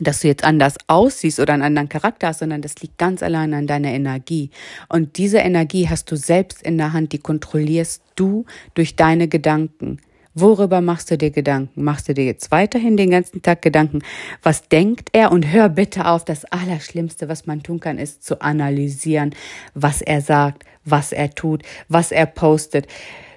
dass 0.00 0.20
du 0.20 0.28
jetzt 0.28 0.44
anders 0.44 0.76
aussiehst 0.86 1.40
oder 1.40 1.54
einen 1.54 1.62
anderen 1.62 1.88
Charakter 1.88 2.28
hast, 2.28 2.40
sondern 2.40 2.62
das 2.62 2.76
liegt 2.80 2.98
ganz 2.98 3.22
allein 3.22 3.52
an 3.54 3.66
deiner 3.66 3.90
Energie. 3.90 4.50
Und 4.88 5.18
diese 5.18 5.38
Energie 5.38 5.88
hast 5.88 6.10
du 6.10 6.16
selbst 6.16 6.62
in 6.62 6.78
der 6.78 6.92
Hand, 6.92 7.12
die 7.12 7.18
kontrollierst 7.18 8.02
du 8.14 8.44
durch 8.74 8.96
deine 8.96 9.28
Gedanken. 9.28 9.98
Worüber 10.34 10.80
machst 10.80 11.10
du 11.10 11.18
dir 11.18 11.30
Gedanken? 11.30 11.82
Machst 11.82 12.08
du 12.08 12.14
dir 12.14 12.24
jetzt 12.24 12.52
weiterhin 12.52 12.96
den 12.96 13.10
ganzen 13.10 13.42
Tag 13.42 13.62
Gedanken? 13.62 14.00
Was 14.42 14.68
denkt 14.68 15.08
er? 15.12 15.32
Und 15.32 15.50
hör 15.50 15.68
bitte 15.68 16.06
auf, 16.06 16.24
das 16.24 16.44
Allerschlimmste, 16.44 17.28
was 17.28 17.46
man 17.46 17.64
tun 17.64 17.80
kann, 17.80 17.98
ist 17.98 18.22
zu 18.22 18.40
analysieren, 18.40 19.34
was 19.74 20.02
er 20.02 20.20
sagt, 20.20 20.64
was 20.84 21.10
er 21.10 21.30
tut, 21.34 21.62
was 21.88 22.12
er 22.12 22.26
postet. 22.26 22.86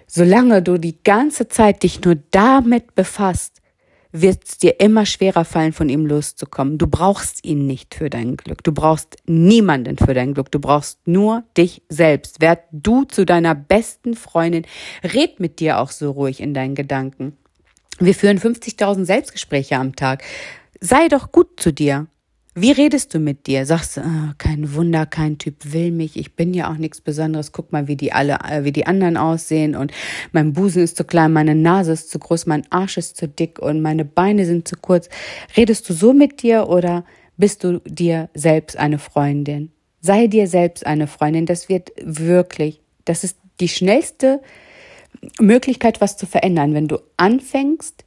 Solange 0.05 0.61
du 0.61 0.77
die 0.77 1.01
ganze 1.03 1.47
Zeit 1.47 1.81
dich 1.81 2.03
nur 2.05 2.17
damit 2.29 2.93
befasst, 2.93 3.52
wird 4.13 4.43
es 4.45 4.57
dir 4.59 4.79
immer 4.79 5.05
schwerer 5.05 5.43
fallen, 5.43 5.73
von 5.73 5.89
ihm 5.89 6.05
loszukommen. 6.05 6.77
Du 6.77 6.87
brauchst 6.87 7.43
ihn 7.43 7.65
nicht 7.65 7.95
für 7.95 8.09
dein 8.09 8.37
Glück. 8.37 8.63
Du 8.63 8.71
brauchst 8.71 9.17
niemanden 9.25 9.97
für 9.97 10.13
dein 10.13 10.35
Glück. 10.35 10.51
Du 10.51 10.59
brauchst 10.59 11.05
nur 11.07 11.43
dich 11.57 11.81
selbst. 11.89 12.39
Werd 12.39 12.61
du 12.71 13.05
zu 13.05 13.25
deiner 13.25 13.55
besten 13.55 14.13
Freundin. 14.13 14.65
Red 15.03 15.39
mit 15.39 15.59
dir 15.59 15.79
auch 15.79 15.89
so 15.89 16.11
ruhig 16.11 16.39
in 16.39 16.53
deinen 16.53 16.75
Gedanken. 16.75 17.35
Wir 17.99 18.13
führen 18.13 18.39
50.000 18.39 19.05
Selbstgespräche 19.05 19.75
am 19.75 19.95
Tag. 19.95 20.23
Sei 20.79 21.07
doch 21.07 21.31
gut 21.31 21.59
zu 21.59 21.73
dir. 21.73 22.07
Wie 22.55 22.71
redest 22.71 23.15
du 23.15 23.19
mit 23.19 23.47
dir? 23.47 23.65
Sagst 23.65 23.97
du, 23.97 24.01
oh, 24.01 24.33
kein 24.37 24.75
Wunder, 24.75 25.07
kein 25.07 25.39
Typ 25.39 25.55
will 25.73 25.89
mich, 25.91 26.17
ich 26.17 26.35
bin 26.35 26.53
ja 26.53 26.71
auch 26.71 26.77
nichts 26.77 27.01
Besonderes, 27.01 27.51
guck 27.51 27.71
mal, 27.71 27.87
wie 27.87 27.95
die 27.95 28.13
alle, 28.13 28.37
äh, 28.47 28.63
wie 28.63 28.71
die 28.71 28.85
anderen 28.85 29.17
aussehen 29.17 29.75
und 29.75 29.91
mein 30.33 30.53
Busen 30.53 30.83
ist 30.83 30.95
zu 30.95 31.03
klein, 31.03 31.33
meine 31.33 31.55
Nase 31.55 31.93
ist 31.93 32.11
zu 32.11 32.19
groß, 32.19 32.45
mein 32.45 32.63
Arsch 32.71 32.97
ist 32.97 33.17
zu 33.17 33.27
dick 33.27 33.57
und 33.57 33.81
meine 33.81 34.05
Beine 34.05 34.45
sind 34.45 34.67
zu 34.67 34.75
kurz. 34.79 35.09
Redest 35.57 35.89
du 35.89 35.93
so 35.93 36.13
mit 36.13 36.43
dir 36.43 36.69
oder 36.69 37.05
bist 37.37 37.63
du 37.63 37.81
dir 37.85 38.29
selbst 38.35 38.77
eine 38.77 38.99
Freundin? 38.99 39.71
Sei 40.01 40.27
dir 40.27 40.47
selbst 40.47 40.85
eine 40.85 41.07
Freundin, 41.07 41.47
das 41.47 41.69
wird 41.69 41.91
wirklich, 42.03 42.81
das 43.05 43.23
ist 43.23 43.37
die 43.61 43.69
schnellste 43.69 44.41
Möglichkeit, 45.39 46.01
was 46.01 46.17
zu 46.17 46.27
verändern, 46.27 46.75
wenn 46.75 46.87
du 46.87 46.99
anfängst, 47.17 48.05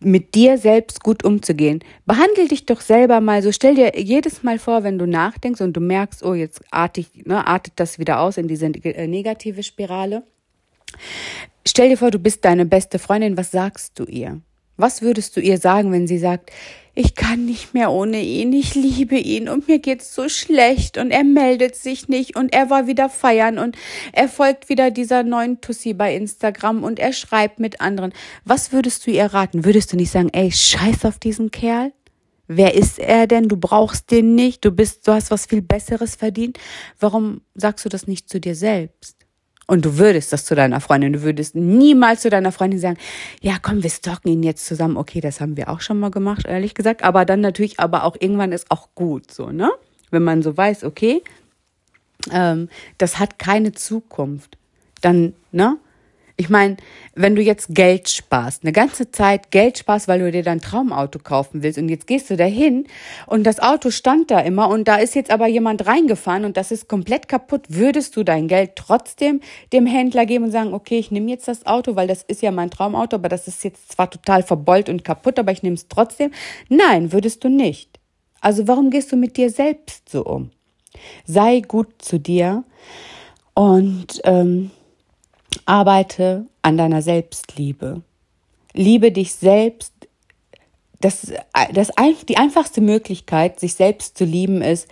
mit 0.00 0.34
dir 0.34 0.58
selbst 0.58 1.02
gut 1.02 1.24
umzugehen. 1.24 1.80
Behandle 2.06 2.46
dich 2.48 2.66
doch 2.66 2.80
selber 2.80 3.20
mal 3.20 3.42
so. 3.42 3.50
Stell 3.52 3.74
dir 3.74 3.98
jedes 3.98 4.42
Mal 4.42 4.58
vor, 4.58 4.84
wenn 4.84 4.98
du 4.98 5.06
nachdenkst 5.06 5.60
und 5.60 5.72
du 5.72 5.80
merkst, 5.80 6.22
oh, 6.24 6.34
jetzt 6.34 6.60
artig, 6.70 7.26
ne, 7.26 7.46
artet 7.46 7.74
das 7.76 7.98
wieder 7.98 8.20
aus 8.20 8.36
in 8.36 8.48
diese 8.48 8.66
äh, 8.66 9.06
negative 9.06 9.62
Spirale. 9.62 10.22
Stell 11.66 11.88
dir 11.88 11.96
vor, 11.96 12.10
du 12.10 12.18
bist 12.18 12.44
deine 12.44 12.64
beste 12.64 12.98
Freundin. 12.98 13.36
Was 13.36 13.50
sagst 13.50 13.98
du 13.98 14.04
ihr? 14.04 14.40
Was 14.76 15.02
würdest 15.02 15.36
du 15.36 15.40
ihr 15.40 15.58
sagen, 15.58 15.90
wenn 15.90 16.06
sie 16.06 16.18
sagt, 16.18 16.50
ich 16.98 17.14
kann 17.14 17.44
nicht 17.44 17.74
mehr 17.74 17.92
ohne 17.92 18.20
ihn, 18.20 18.52
ich 18.52 18.74
liebe 18.74 19.16
ihn 19.16 19.48
und 19.48 19.68
mir 19.68 19.78
geht's 19.78 20.16
so 20.16 20.28
schlecht 20.28 20.98
und 20.98 21.12
er 21.12 21.22
meldet 21.22 21.76
sich 21.76 22.08
nicht 22.08 22.34
und 22.34 22.52
er 22.52 22.70
war 22.70 22.88
wieder 22.88 23.08
feiern 23.08 23.56
und 23.58 23.76
er 24.12 24.28
folgt 24.28 24.68
wieder 24.68 24.90
dieser 24.90 25.22
neuen 25.22 25.60
Tussi 25.60 25.94
bei 25.94 26.16
Instagram 26.16 26.82
und 26.82 26.98
er 26.98 27.12
schreibt 27.12 27.60
mit 27.60 27.80
anderen. 27.80 28.12
Was 28.44 28.72
würdest 28.72 29.06
du 29.06 29.12
ihr 29.12 29.26
raten? 29.26 29.64
Würdest 29.64 29.92
du 29.92 29.96
nicht 29.96 30.10
sagen, 30.10 30.30
ey, 30.32 30.50
scheiß 30.50 31.04
auf 31.04 31.20
diesen 31.20 31.52
Kerl? 31.52 31.92
Wer 32.48 32.74
ist 32.74 32.98
er 32.98 33.28
denn? 33.28 33.46
Du 33.46 33.56
brauchst 33.56 34.10
den 34.10 34.34
nicht. 34.34 34.64
Du 34.64 34.72
bist, 34.72 35.06
du 35.06 35.12
hast 35.12 35.30
was 35.30 35.46
viel 35.46 35.62
Besseres 35.62 36.16
verdient. 36.16 36.58
Warum 36.98 37.42
sagst 37.54 37.84
du 37.84 37.88
das 37.88 38.08
nicht 38.08 38.28
zu 38.28 38.40
dir 38.40 38.56
selbst? 38.56 39.27
Und 39.70 39.84
du 39.84 39.98
würdest 39.98 40.32
das 40.32 40.46
zu 40.46 40.54
deiner 40.54 40.80
Freundin, 40.80 41.12
du 41.12 41.22
würdest 41.22 41.54
niemals 41.54 42.22
zu 42.22 42.30
deiner 42.30 42.52
Freundin 42.52 42.80
sagen, 42.80 42.96
ja, 43.42 43.56
komm, 43.60 43.82
wir 43.82 43.90
stalken 43.90 44.28
ihn 44.28 44.42
jetzt 44.42 44.64
zusammen. 44.64 44.96
Okay, 44.96 45.20
das 45.20 45.42
haben 45.42 45.58
wir 45.58 45.68
auch 45.68 45.82
schon 45.82 46.00
mal 46.00 46.10
gemacht, 46.10 46.46
ehrlich 46.46 46.72
gesagt. 46.72 47.04
Aber 47.04 47.26
dann 47.26 47.42
natürlich, 47.42 47.78
aber 47.78 48.04
auch 48.04 48.16
irgendwann 48.18 48.52
ist 48.52 48.70
auch 48.70 48.88
gut, 48.94 49.30
so, 49.30 49.50
ne? 49.50 49.70
Wenn 50.10 50.24
man 50.24 50.42
so 50.42 50.56
weiß, 50.56 50.84
okay, 50.84 51.22
ähm, 52.32 52.70
das 52.96 53.18
hat 53.18 53.38
keine 53.38 53.72
Zukunft, 53.72 54.56
dann, 55.02 55.34
ne? 55.52 55.76
Ich 56.40 56.48
meine, 56.48 56.76
wenn 57.16 57.34
du 57.34 57.42
jetzt 57.42 57.74
Geld 57.74 58.08
sparst, 58.08 58.62
eine 58.62 58.70
ganze 58.70 59.10
Zeit 59.10 59.50
Geld 59.50 59.76
sparst, 59.76 60.06
weil 60.06 60.20
du 60.20 60.30
dir 60.30 60.44
dein 60.44 60.60
Traumauto 60.60 61.18
kaufen 61.18 61.64
willst 61.64 61.80
und 61.80 61.88
jetzt 61.88 62.06
gehst 62.06 62.30
du 62.30 62.36
dahin 62.36 62.86
und 63.26 63.42
das 63.42 63.58
Auto 63.58 63.90
stand 63.90 64.30
da 64.30 64.38
immer 64.38 64.68
und 64.68 64.86
da 64.86 64.98
ist 64.98 65.16
jetzt 65.16 65.32
aber 65.32 65.48
jemand 65.48 65.88
reingefahren 65.88 66.44
und 66.44 66.56
das 66.56 66.70
ist 66.70 66.88
komplett 66.88 67.26
kaputt, 67.26 67.62
würdest 67.70 68.14
du 68.14 68.22
dein 68.22 68.46
Geld 68.46 68.76
trotzdem 68.76 69.40
dem 69.72 69.84
Händler 69.84 70.26
geben 70.26 70.44
und 70.44 70.52
sagen, 70.52 70.74
okay, 70.74 71.00
ich 71.00 71.10
nehme 71.10 71.28
jetzt 71.28 71.48
das 71.48 71.66
Auto, 71.66 71.96
weil 71.96 72.06
das 72.06 72.22
ist 72.22 72.40
ja 72.40 72.52
mein 72.52 72.70
Traumauto, 72.70 73.16
aber 73.16 73.28
das 73.28 73.48
ist 73.48 73.64
jetzt 73.64 73.90
zwar 73.90 74.08
total 74.08 74.44
verbeult 74.44 74.88
und 74.88 75.02
kaputt, 75.02 75.40
aber 75.40 75.50
ich 75.50 75.64
nehme 75.64 75.74
es 75.74 75.88
trotzdem? 75.88 76.30
Nein, 76.68 77.10
würdest 77.10 77.42
du 77.42 77.48
nicht. 77.48 77.98
Also 78.40 78.68
warum 78.68 78.90
gehst 78.90 79.10
du 79.10 79.16
mit 79.16 79.36
dir 79.36 79.50
selbst 79.50 80.08
so 80.08 80.24
um? 80.24 80.52
Sei 81.24 81.62
gut 81.66 81.88
zu 81.98 82.20
dir 82.20 82.62
und 83.54 84.20
ähm, 84.22 84.70
Arbeite 85.68 86.46
an 86.62 86.78
deiner 86.78 87.02
Selbstliebe. 87.02 88.02
Liebe 88.72 89.12
dich 89.12 89.34
selbst. 89.34 89.92
Das, 91.00 91.30
das, 91.72 91.90
die 92.28 92.38
einfachste 92.38 92.80
Möglichkeit, 92.80 93.60
sich 93.60 93.74
selbst 93.74 94.16
zu 94.16 94.24
lieben, 94.24 94.62
ist, 94.62 94.88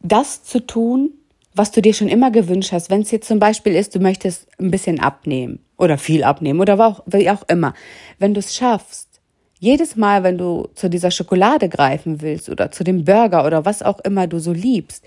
das 0.00 0.42
zu 0.42 0.66
tun, 0.66 1.12
was 1.54 1.70
du 1.70 1.80
dir 1.80 1.94
schon 1.94 2.08
immer 2.08 2.30
gewünscht 2.30 2.72
hast. 2.72 2.90
Wenn 2.90 3.02
es 3.02 3.12
jetzt 3.12 3.28
zum 3.28 3.38
Beispiel 3.38 3.74
ist, 3.74 3.94
du 3.94 4.00
möchtest 4.00 4.48
ein 4.58 4.70
bisschen 4.70 5.00
abnehmen 5.00 5.60
oder 5.76 5.98
viel 5.98 6.24
abnehmen 6.24 6.60
oder 6.60 7.02
wie 7.06 7.30
auch 7.30 7.42
immer. 7.48 7.74
Wenn 8.18 8.34
du 8.34 8.40
es 8.40 8.54
schaffst, 8.54 9.20
jedes 9.60 9.96
Mal, 9.96 10.24
wenn 10.24 10.36
du 10.36 10.68
zu 10.74 10.90
dieser 10.90 11.10
Schokolade 11.10 11.68
greifen 11.68 12.20
willst 12.20 12.48
oder 12.48 12.70
zu 12.70 12.84
dem 12.84 13.04
Burger 13.04 13.46
oder 13.46 13.64
was 13.64 13.82
auch 13.82 14.00
immer 14.00 14.26
du 14.26 14.40
so 14.40 14.52
liebst 14.52 15.04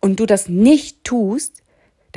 und 0.00 0.20
du 0.20 0.26
das 0.26 0.48
nicht 0.48 1.04
tust, 1.04 1.62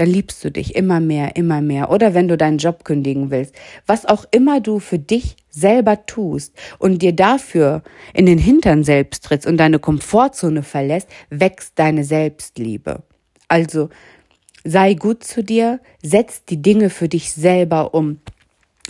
dann 0.01 0.09
liebst 0.09 0.43
du 0.43 0.49
dich 0.49 0.73
immer 0.73 0.99
mehr, 0.99 1.35
immer 1.35 1.61
mehr. 1.61 1.91
Oder 1.91 2.15
wenn 2.15 2.27
du 2.27 2.35
deinen 2.35 2.57
Job 2.57 2.85
kündigen 2.85 3.29
willst, 3.29 3.53
was 3.85 4.07
auch 4.07 4.25
immer 4.31 4.59
du 4.59 4.79
für 4.79 4.97
dich 4.97 5.35
selber 5.51 6.07
tust 6.07 6.55
und 6.79 7.03
dir 7.03 7.13
dafür 7.13 7.83
in 8.15 8.25
den 8.25 8.39
Hintern 8.39 8.83
selbst 8.83 9.23
trittst 9.23 9.45
und 9.45 9.57
deine 9.57 9.77
Komfortzone 9.77 10.63
verlässt, 10.63 11.07
wächst 11.29 11.73
deine 11.77 12.03
Selbstliebe. 12.03 13.03
Also 13.47 13.89
sei 14.63 14.95
gut 14.95 15.23
zu 15.23 15.43
dir, 15.43 15.79
setz 16.01 16.45
die 16.45 16.63
Dinge 16.63 16.89
für 16.89 17.07
dich 17.07 17.31
selber 17.33 17.93
um. 17.93 18.21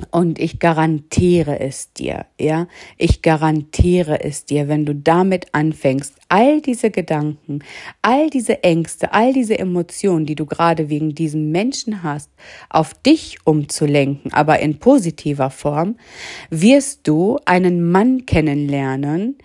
Und 0.10 0.40
ich 0.40 0.60
garantiere 0.60 1.60
es 1.60 1.94
dir, 1.94 2.26
ja, 2.40 2.68
ich 2.98 3.22
garantiere 3.22 4.24
es 4.24 4.46
dir, 4.46 4.68
wenn 4.68 4.86
du 4.86 4.96
damit 4.96 5.48
anfängst, 5.54 6.16
all 6.30 6.62
diese 6.62 6.92
Gedanken, 6.92 7.60
all 8.02 8.30
diese 8.30 8.64
Ängste, 8.64 9.14
all 9.14 9.34
diese 9.34 9.60
Emotionen, 9.60 10.26
die 10.26 10.36
du 10.36 10.46
gerade 10.46 10.90
wegen 10.90 11.14
diesem 11.14 11.52
Menschen 11.52 12.04
hast, 12.04 12.32
auf 12.70 12.94
dich 12.94 13.38
umzulenken, 13.44 14.34
aber 14.34 14.60
in 14.60 14.80
positiver 14.80 15.50
Form, 15.50 15.98
wirst 16.50 17.08
du 17.08 17.38
einen 17.46 17.92
Mann 17.92 18.26
kennenlernen, 18.26 19.38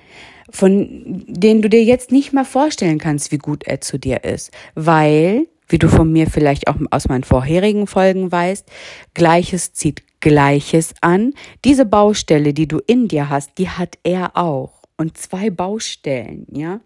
von 0.50 1.24
dem 1.26 1.60
du 1.60 1.68
dir 1.68 1.84
jetzt 1.84 2.12
nicht 2.12 2.32
mal 2.32 2.44
vorstellen 2.44 2.98
kannst, 2.98 3.32
wie 3.32 3.38
gut 3.38 3.64
er 3.64 3.80
zu 3.80 3.98
dir 3.98 4.24
ist, 4.24 4.52
weil 4.74 5.46
wie 5.68 5.78
du 5.78 5.88
von 5.88 6.12
mir 6.12 6.28
vielleicht 6.28 6.68
auch 6.68 6.76
aus 6.90 7.08
meinen 7.08 7.24
vorherigen 7.24 7.86
Folgen 7.86 8.30
weißt, 8.30 8.66
Gleiches 9.14 9.72
zieht 9.72 10.02
Gleiches 10.26 10.92
an. 11.02 11.34
Diese 11.64 11.86
Baustelle, 11.86 12.52
die 12.52 12.66
du 12.66 12.80
in 12.84 13.06
dir 13.06 13.30
hast, 13.30 13.58
die 13.58 13.68
hat 13.68 13.96
er 14.02 14.36
auch. 14.36 14.82
Und 14.96 15.16
zwei 15.16 15.50
Baustellen, 15.50 16.48
ja. 16.50 16.80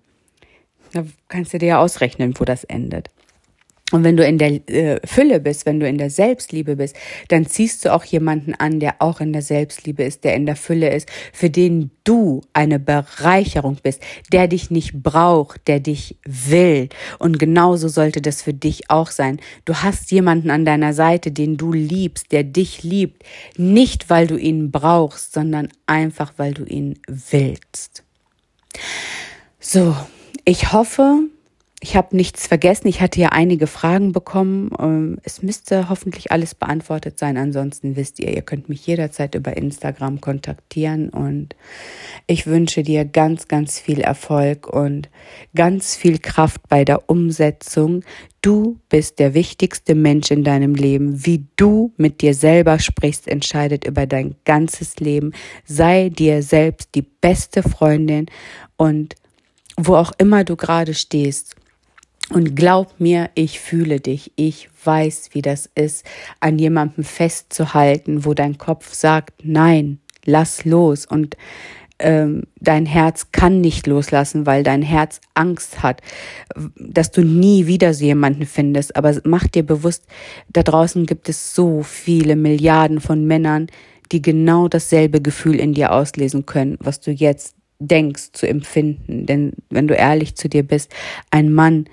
Da 0.93 1.07
kannst 1.29 1.55
du 1.55 1.59
dir 1.59 1.67
ja 1.67 1.79
ausrechnen, 1.81 2.35
wo 2.39 2.45
das 2.45 2.65
endet. 2.65 3.09
Und 3.93 4.05
wenn 4.05 4.17
du 4.17 4.25
in 4.25 4.39
der 4.39 4.69
äh, 4.69 5.01
Fülle 5.05 5.41
bist, 5.41 5.67
wenn 5.67 5.81
du 5.81 5.89
in 5.89 5.99
der 5.99 6.11
Selbstliebe 6.11 6.77
bist, 6.77 6.97
dann 7.29 7.47
ziehst 7.47 7.85
du 7.85 7.93
auch 7.93 8.05
jemanden 8.05 8.55
an, 8.55 8.81
der 8.81 8.97
auch 9.01 9.21
in 9.21 9.33
der 9.33 9.43
Selbstliebe 9.43 10.03
ist, 10.03 10.25
der 10.25 10.35
in 10.35 10.47
der 10.47 10.57
Fülle 10.57 10.91
ist, 10.91 11.09
für 11.33 11.51
den 11.51 11.91
du 12.05 12.43
eine 12.53 12.79
Bereicherung 12.79 13.79
bist, 13.83 14.03
der 14.33 14.49
dich 14.49 14.71
nicht 14.71 15.03
braucht, 15.03 15.67
der 15.67 15.81
dich 15.81 16.17
will. 16.25 16.89
Und 17.19 17.39
genauso 17.39 17.89
sollte 17.89 18.21
das 18.21 18.43
für 18.43 18.55
dich 18.55 18.91
auch 18.91 19.11
sein. 19.11 19.41
Du 19.65 19.75
hast 19.75 20.11
jemanden 20.13 20.51
an 20.51 20.65
deiner 20.65 20.93
Seite, 20.93 21.33
den 21.33 21.57
du 21.57 21.73
liebst, 21.73 22.33
der 22.33 22.45
dich 22.45 22.83
liebt, 22.83 23.25
nicht 23.57 24.09
weil 24.11 24.27
du 24.27 24.37
ihn 24.37 24.71
brauchst, 24.71 25.33
sondern 25.33 25.69
einfach 25.87 26.35
weil 26.37 26.55
du 26.55 26.65
ihn 26.65 26.99
willst. 27.09 28.05
So, 29.59 29.97
ich 30.45 30.73
hoffe, 30.73 31.25
ich 31.83 31.97
habe 31.97 32.15
nichts 32.15 32.47
vergessen. 32.47 32.89
Ich 32.89 33.01
hatte 33.01 33.21
ja 33.21 33.31
einige 33.31 33.67
Fragen 33.67 34.13
bekommen. 34.13 34.71
Ähm, 34.79 35.19
es 35.23 35.43
müsste 35.43 35.89
hoffentlich 35.89 36.31
alles 36.31 36.55
beantwortet 36.55 37.19
sein. 37.19 37.39
Ansonsten 37.39 37.97
wisst 37.97 38.21
ihr, 38.21 38.35
ihr 38.35 38.43
könnt 38.43 38.69
mich 38.69 38.87
jederzeit 38.87 39.35
über 39.35 39.57
Instagram 39.57 40.21
kontaktieren. 40.21 41.09
Und 41.09 41.57
ich 42.27 42.47
wünsche 42.47 42.83
dir 42.83 43.07
ganz, 43.07 43.49
ganz 43.49 43.81
viel 43.81 44.03
Erfolg 44.03 44.69
und 44.69 45.09
ganz 45.55 45.97
viel 45.97 46.19
Kraft 46.19 46.69
bei 46.69 46.85
der 46.85 47.09
Umsetzung. 47.09 48.05
Du 48.43 48.79
bist 48.91 49.19
der 49.19 49.33
wichtigste 49.33 49.95
Mensch 49.95 50.31
in 50.31 50.45
deinem 50.45 50.75
Leben. 50.75 51.25
Wie 51.25 51.47
du 51.57 51.95
mit 51.97 52.21
dir 52.21 52.35
selber 52.35 52.79
sprichst, 52.79 53.27
entscheidet 53.27 53.87
über 53.87 54.07
dein 54.07 54.35
ganzes 54.45 54.97
Leben. 54.97 55.33
Sei 55.65 56.11
dir 56.11 56.43
selbst 56.43 56.91
die 56.95 57.07
beste 57.23 57.63
Freundin 57.63 58.27
und 58.77 59.15
wo 59.79 59.97
auch 59.97 60.13
immer 60.19 60.45
du 60.45 60.57
gerade 60.57 60.93
stehst, 60.93 61.57
und 62.33 62.55
glaub 62.55 63.01
mir, 63.01 63.31
ich 63.35 63.61
fühle 63.61 64.01
dich. 64.01 64.33
Ich 64.37 64.69
weiß, 64.85 65.31
wie 65.33 65.43
das 65.43 65.69
ist, 65.75 66.05
an 66.39 66.59
jemandem 66.59 67.05
festzuhalten, 67.05 68.25
wo 68.25 68.35
dein 68.35 68.57
Kopf 68.57 68.95
sagt, 68.95 69.45
nein, 69.45 69.99
lass 70.25 70.65
los. 70.65 71.07
Und 71.07 71.37
ähm, 71.99 72.45
dein 72.61 72.87
Herz 72.87 73.33
kann 73.33 73.61
nicht 73.61 73.87
loslassen, 73.87 74.47
weil 74.47 74.63
dein 74.63 74.83
Herz 74.83 75.21
Angst 75.35 75.83
hat, 75.83 76.01
dass 76.77 77.11
du 77.11 77.23
nie 77.23 77.67
wieder 77.67 77.95
so 77.95 78.05
jemanden 78.05 78.47
findest. 78.47 78.97
Aber 78.97 79.21
mach 79.25 79.47
dir 79.49 79.65
bewusst, 79.65 80.07
da 80.49 80.63
draußen 80.63 81.07
gibt 81.07 81.29
es 81.29 81.55
so 81.55 81.83
viele 81.83 82.37
Milliarden 82.37 83.01
von 83.01 83.27
Männern, 83.27 83.67
die 84.13 84.23
genau 84.23 84.69
dasselbe 84.69 85.21
Gefühl 85.21 85.61
in 85.61 85.75
dir 85.75 85.93
auslesen 85.93 86.47
können, 86.47 86.79
was 86.81 87.01
du 87.01 87.11
jetzt 87.11 87.55
denkst 87.81 88.31
zu 88.33 88.47
empfinden. 88.47 89.27
Denn 89.27 89.53
wenn 89.69 89.89
du 89.89 89.95
ehrlich 89.95 90.37
zu 90.37 90.49
dir 90.49 90.63
bist, 90.63 90.93
ein 91.31 91.53
Mann, 91.53 91.87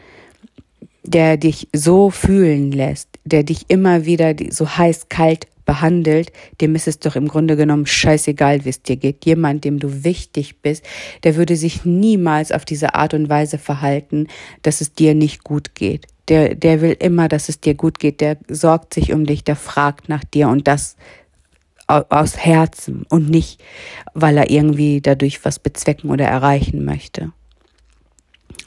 der 1.03 1.37
dich 1.37 1.67
so 1.73 2.09
fühlen 2.09 2.71
lässt, 2.71 3.09
der 3.23 3.43
dich 3.43 3.65
immer 3.69 4.05
wieder 4.05 4.35
so 4.49 4.77
heiß 4.77 5.09
kalt 5.09 5.47
behandelt, 5.67 6.31
dem 6.61 6.73
ist 6.73 6.87
es 6.87 6.97
doch 6.97 7.15
im 7.15 7.27
Grunde 7.27 7.55
genommen 7.55 7.85
scheißegal, 7.85 8.65
wie 8.65 8.69
es 8.69 8.81
dir 8.81 8.95
geht. 8.95 9.25
Jemand, 9.25 9.65
dem 9.65 9.79
du 9.79 10.03
wichtig 10.03 10.61
bist, 10.61 10.83
der 11.23 11.35
würde 11.35 11.55
sich 11.55 11.85
niemals 11.85 12.51
auf 12.51 12.65
diese 12.65 12.95
Art 12.95 13.13
und 13.13 13.29
Weise 13.29 13.59
verhalten, 13.59 14.27
dass 14.63 14.81
es 14.81 14.93
dir 14.93 15.13
nicht 15.13 15.43
gut 15.43 15.75
geht. 15.75 16.07
Der, 16.29 16.55
der 16.55 16.81
will 16.81 16.95
immer, 16.99 17.27
dass 17.27 17.49
es 17.49 17.59
dir 17.59 17.75
gut 17.75 17.99
geht. 17.99 18.21
Der 18.21 18.37
sorgt 18.47 18.93
sich 18.95 19.13
um 19.13 19.25
dich, 19.25 19.43
der 19.43 19.55
fragt 19.55 20.09
nach 20.09 20.23
dir 20.23 20.49
und 20.49 20.67
das 20.67 20.95
aus 21.87 22.37
Herzen 22.37 23.05
und 23.09 23.29
nicht, 23.29 23.63
weil 24.13 24.37
er 24.37 24.49
irgendwie 24.49 24.99
dadurch 24.99 25.45
was 25.45 25.59
bezwecken 25.59 26.09
oder 26.09 26.25
erreichen 26.25 26.83
möchte. 26.83 27.31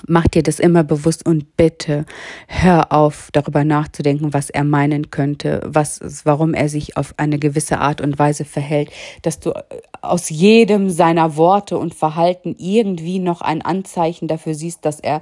Mach 0.06 0.26
dir 0.28 0.42
das 0.42 0.58
immer 0.58 0.84
bewusst 0.84 1.26
und 1.26 1.56
bitte 1.56 2.06
hör 2.48 2.92
auf, 2.92 3.30
darüber 3.32 3.64
nachzudenken, 3.64 4.32
was 4.32 4.50
er 4.50 4.64
meinen 4.64 5.10
könnte, 5.10 5.60
was, 5.64 6.00
warum 6.24 6.54
er 6.54 6.68
sich 6.68 6.96
auf 6.96 7.14
eine 7.16 7.38
gewisse 7.38 7.78
Art 7.78 8.00
und 8.00 8.18
Weise 8.18 8.44
verhält, 8.44 8.90
dass 9.22 9.40
du 9.40 9.50
äh, 9.50 9.62
aus 10.02 10.30
jedem 10.30 10.90
seiner 10.90 11.36
Worte 11.36 11.78
und 11.78 11.94
Verhalten 11.94 12.54
irgendwie 12.58 13.18
noch 13.18 13.40
ein 13.40 13.62
Anzeichen 13.62 14.28
dafür 14.28 14.54
siehst, 14.54 14.84
dass 14.84 15.00
er 15.00 15.20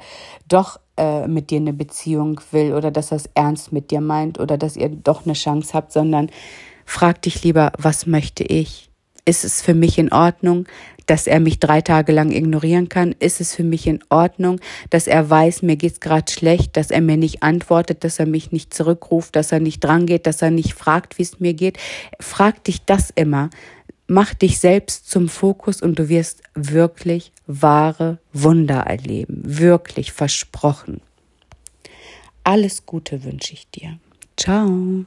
doch 0.49 0.79
äh, 0.97 1.27
mit 1.29 1.51
dir 1.51 1.59
eine 1.59 1.73
Beziehung 1.73 2.41
will 2.51 2.75
oder 2.75 2.91
dass 2.91 3.13
er 3.13 3.17
es 3.17 3.31
ernst 3.35 3.73
mit 3.73 3.91
dir 3.91 4.01
meint 4.01 4.39
oder 4.39 4.59
dass 4.59 4.77
ihr 4.77 4.89
doch 4.89 5.25
eine 5.25 5.35
Chance 5.35 5.73
habt, 5.75 5.93
sondern 5.93 6.31
frag 6.85 7.23
dich 7.23 7.43
lieber, 7.43 7.73
was 7.79 8.07
möchte 8.07 8.45
ich? 8.45 8.88
Ist 9.29 9.45
es 9.45 9.61
für 9.61 9.75
mich 9.75 9.99
in 9.99 10.11
Ordnung, 10.11 10.67
dass 11.05 11.27
er 11.27 11.39
mich 11.39 11.61
drei 11.61 11.83
Tage 11.83 12.13
lang 12.13 12.33
ignorieren 12.33 12.89
kann? 12.89 13.15
Ist 13.19 13.43
es 13.43 13.55
für 13.55 13.63
mich 13.63 13.87
in 13.87 14.03
Ordnung, 14.09 14.59
dass 14.89 15.07
er 15.07 15.29
weiß, 15.29 15.61
mir 15.61 15.77
geht's 15.77 16.01
gerade 16.01 16.33
schlecht, 16.33 16.79
dass 16.79 16.91
er 16.91 17.03
mir 17.03 17.19
nicht 17.19 17.43
antwortet, 17.43 18.05
dass 18.05 18.19
er 18.19 18.25
mich 18.25 18.53
nicht 18.53 18.73
zurückruft, 18.73 19.37
dass 19.37 19.53
er 19.53 19.61
nicht 19.61 19.81
drangeht, 19.81 20.27
dass 20.27 20.41
er 20.41 20.51
nicht 20.51 20.73
fragt, 20.73 21.19
wie 21.19 21.25
es 21.25 21.41
mir 21.41 21.53
geht? 21.53 21.77
Frag 22.19 22.65
dich 22.65 22.87
das 22.87 23.11
immer. 23.11 23.51
Mach 24.07 24.33
dich 24.33 24.61
selbst 24.61 25.11
zum 25.11 25.29
Fokus 25.29 25.83
und 25.83 25.99
du 25.99 26.09
wirst 26.09 26.43
wirklich 26.55 27.31
wahre 27.47 28.21
Wunder 28.33 28.79
erleben. 28.79 29.43
Wirklich 29.45 30.13
versprochen. 30.13 31.03
Alles 32.45 32.87
Gute 32.87 33.25
wünsche 33.25 33.53
ich 33.53 33.69
dir. 33.69 33.99
Ciao. 34.39 35.05